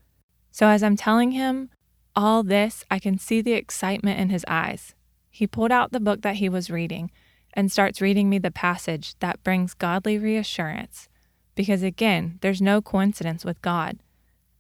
So 0.50 0.66
as 0.66 0.82
I'm 0.82 0.96
telling 0.96 1.30
him 1.30 1.70
all 2.14 2.42
this, 2.42 2.84
I 2.90 2.98
can 2.98 3.16
see 3.16 3.40
the 3.40 3.54
excitement 3.54 4.20
in 4.20 4.28
his 4.28 4.44
eyes. 4.48 4.94
He 5.30 5.46
pulled 5.46 5.72
out 5.72 5.92
the 5.92 5.98
book 5.98 6.20
that 6.20 6.36
he 6.36 6.50
was 6.50 6.70
reading 6.70 7.10
and 7.54 7.72
starts 7.72 8.00
reading 8.00 8.28
me 8.28 8.38
the 8.38 8.50
passage 8.50 9.14
that 9.20 9.42
brings 9.42 9.72
godly 9.72 10.18
reassurance. 10.18 11.08
Because 11.54 11.82
again, 11.82 12.38
there's 12.42 12.60
no 12.60 12.82
coincidence 12.82 13.44
with 13.44 13.62
God. 13.62 13.98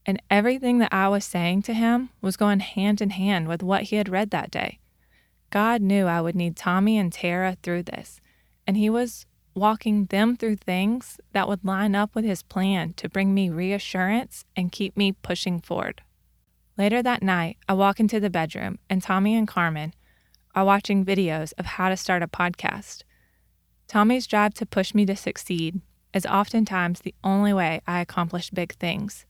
And 0.06 0.22
everything 0.30 0.78
that 0.78 0.92
I 0.92 1.08
was 1.08 1.24
saying 1.24 1.62
to 1.62 1.74
him 1.74 2.10
was 2.20 2.36
going 2.36 2.60
hand 2.60 3.00
in 3.00 3.10
hand 3.10 3.48
with 3.48 3.62
what 3.62 3.84
he 3.84 3.96
had 3.96 4.08
read 4.08 4.30
that 4.30 4.50
day. 4.50 4.78
God 5.50 5.82
knew 5.82 6.06
I 6.06 6.20
would 6.20 6.34
need 6.34 6.56
Tommy 6.56 6.98
and 6.98 7.12
Tara 7.12 7.56
through 7.62 7.84
this, 7.84 8.20
and 8.66 8.76
he 8.76 8.90
was 8.90 9.26
walking 9.54 10.06
them 10.06 10.36
through 10.36 10.56
things 10.56 11.20
that 11.32 11.48
would 11.48 11.64
line 11.64 11.94
up 11.94 12.14
with 12.14 12.24
his 12.24 12.42
plan 12.42 12.92
to 12.94 13.08
bring 13.08 13.32
me 13.32 13.48
reassurance 13.48 14.44
and 14.56 14.72
keep 14.72 14.96
me 14.96 15.12
pushing 15.12 15.60
forward. 15.60 16.02
Later 16.76 17.02
that 17.02 17.22
night, 17.22 17.56
I 17.68 17.74
walk 17.74 18.00
into 18.00 18.18
the 18.18 18.30
bedroom, 18.30 18.78
and 18.90 19.00
Tommy 19.00 19.36
and 19.36 19.46
Carmen 19.46 19.94
are 20.54 20.64
watching 20.64 21.04
videos 21.04 21.52
of 21.58 21.66
how 21.66 21.88
to 21.88 21.96
start 21.96 22.22
a 22.22 22.28
podcast. 22.28 23.02
Tommy's 23.88 24.26
drive 24.26 24.54
to 24.54 24.66
push 24.66 24.94
me 24.94 25.04
to 25.06 25.16
succeed 25.16 25.80
is 26.12 26.24
oftentimes 26.26 27.00
the 27.00 27.14
only 27.24 27.52
way 27.52 27.80
I 27.86 28.00
accomplish 28.00 28.50
big 28.50 28.74
things. 28.74 29.26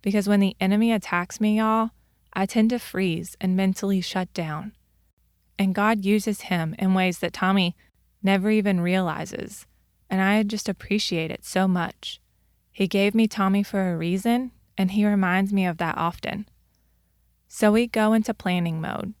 Because 0.00 0.28
when 0.28 0.40
the 0.40 0.56
enemy 0.60 0.92
attacks 0.92 1.40
me, 1.40 1.58
y'all, 1.58 1.90
I 2.32 2.46
tend 2.46 2.70
to 2.70 2.78
freeze 2.78 3.36
and 3.40 3.56
mentally 3.56 4.00
shut 4.00 4.32
down. 4.32 4.72
And 5.58 5.74
God 5.74 6.04
uses 6.04 6.42
him 6.42 6.74
in 6.78 6.94
ways 6.94 7.18
that 7.18 7.32
Tommy 7.32 7.76
never 8.22 8.50
even 8.50 8.80
realizes, 8.80 9.66
and 10.10 10.20
I 10.20 10.42
just 10.42 10.68
appreciate 10.68 11.30
it 11.30 11.44
so 11.44 11.68
much. 11.68 12.20
He 12.72 12.88
gave 12.88 13.14
me 13.14 13.28
Tommy 13.28 13.62
for 13.62 13.90
a 13.92 13.96
reason, 13.96 14.50
and 14.76 14.92
he 14.92 15.06
reminds 15.06 15.52
me 15.52 15.66
of 15.66 15.78
that 15.78 15.96
often. 15.96 16.48
So 17.46 17.70
we 17.70 17.86
go 17.86 18.12
into 18.12 18.34
planning 18.34 18.80
mode 18.80 19.14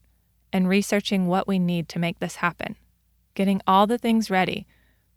and 0.54 0.68
researching 0.68 1.26
what 1.26 1.48
we 1.48 1.58
need 1.58 1.88
to 1.88 1.98
make 1.98 2.20
this 2.20 2.36
happen, 2.36 2.76
getting 3.34 3.60
all 3.66 3.88
the 3.88 3.98
things 3.98 4.30
ready, 4.30 4.68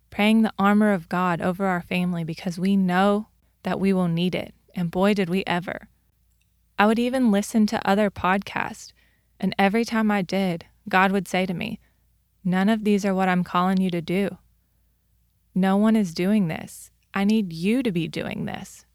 praying 0.10 0.42
the 0.42 0.54
armor 0.58 0.92
of 0.92 1.08
God 1.08 1.42
over 1.42 1.68
our 1.68 1.84
family 1.84 2.24
because 2.24 2.58
we 2.58 2.76
know 2.76 3.28
that 3.62 3.80
we 3.80 3.94
will 3.94 4.08
need 4.08 4.34
it, 4.34 4.56
and 4.74 4.90
boy, 4.90 5.14
did 5.14 5.30
we 5.30 5.44
ever. 5.46 5.90
I 6.80 6.88
would 6.88 6.98
even 6.98 7.30
listen 7.30 7.68
to 7.68 7.88
other 7.88 8.10
podcasts, 8.10 8.94
and 9.40 9.54
every 9.60 9.86
time 9.86 10.10
I 10.10 10.24
did, 10.24 10.66
God 10.90 11.12
would 11.12 11.28
say 11.28 11.46
to 11.46 11.54
me, 11.54 11.80
None 12.44 12.68
of 12.68 12.84
these 12.84 13.06
are 13.06 13.14
what 13.14 13.30
I'm 13.30 13.44
calling 13.44 13.80
you 13.80 13.92
to 13.92 14.02
do. 14.02 14.38
No 15.54 15.78
one 15.78 15.96
is 15.96 16.14
doing 16.14 16.48
this. 16.48 16.90
I 17.14 17.26
need 17.26 17.54
you 17.54 17.84
to 17.84 17.92
be 17.92 18.08
doing 18.08 18.46
this. 18.46 18.86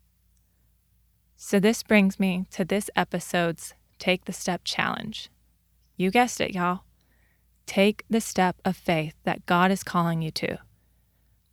So, 1.37 1.61
this 1.61 1.83
brings 1.83 2.19
me 2.19 2.47
to 2.51 2.65
this 2.65 2.91
episode's 2.97 3.75
Take 3.99 4.25
the 4.25 4.33
Step 4.33 4.63
challenge. 4.65 5.29
You 6.03 6.11
guessed 6.11 6.41
it, 6.41 6.53
y'all. 6.53 6.81
Take 7.65 8.03
the 8.11 8.21
step 8.21 8.57
of 8.65 8.77
faith 8.77 9.15
that 9.23 9.47
God 9.47 9.71
is 9.71 9.85
calling 9.85 10.21
you 10.21 10.33
to. 10.33 10.59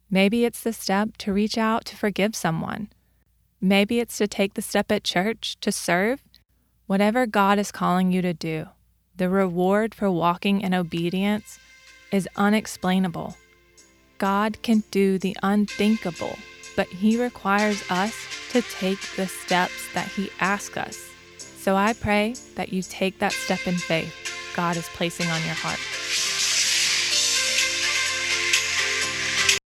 Maybe 0.10 0.44
it's 0.44 0.64
the 0.64 0.74
step 0.74 1.18
to 1.18 1.32
reach 1.32 1.56
out 1.56 1.86
to 1.86 1.96
forgive 1.96 2.36
someone. 2.36 2.90
Maybe 3.62 4.00
it's 4.00 4.18
to 4.18 4.28
take 4.28 4.56
the 4.56 4.64
step 4.64 4.92
at 4.92 5.04
church 5.04 5.56
to 5.62 5.72
serve. 5.72 6.24
Whatever 6.88 7.28
God 7.28 7.60
is 7.60 7.72
calling 7.72 8.12
you 8.12 8.24
to 8.24 8.34
do, 8.34 8.66
the 9.16 9.30
reward 9.30 9.94
for 9.94 10.10
walking 10.10 10.62
in 10.62 10.74
obedience 10.74 11.60
is 12.12 12.28
unexplainable. 12.36 13.38
God 14.18 14.64
can 14.64 14.84
do 14.90 15.20
the 15.20 15.38
unthinkable, 15.44 16.40
but 16.76 16.88
He 16.88 17.22
requires 17.22 17.84
us 17.92 18.16
to 18.52 18.64
take 18.64 19.16
the 19.16 19.28
steps 19.28 19.94
that 19.94 20.08
He 20.08 20.32
asks 20.40 20.76
us. 20.76 20.98
So 21.38 21.76
I 21.76 21.94
pray 21.94 22.34
that 22.56 22.74
you 22.74 22.82
take 22.82 23.20
that 23.20 23.34
step 23.34 23.68
in 23.68 23.76
faith 23.76 24.38
God 24.56 24.78
is 24.78 24.88
placing 24.90 25.28
on 25.28 25.42
your 25.46 25.56
heart. 25.56 26.38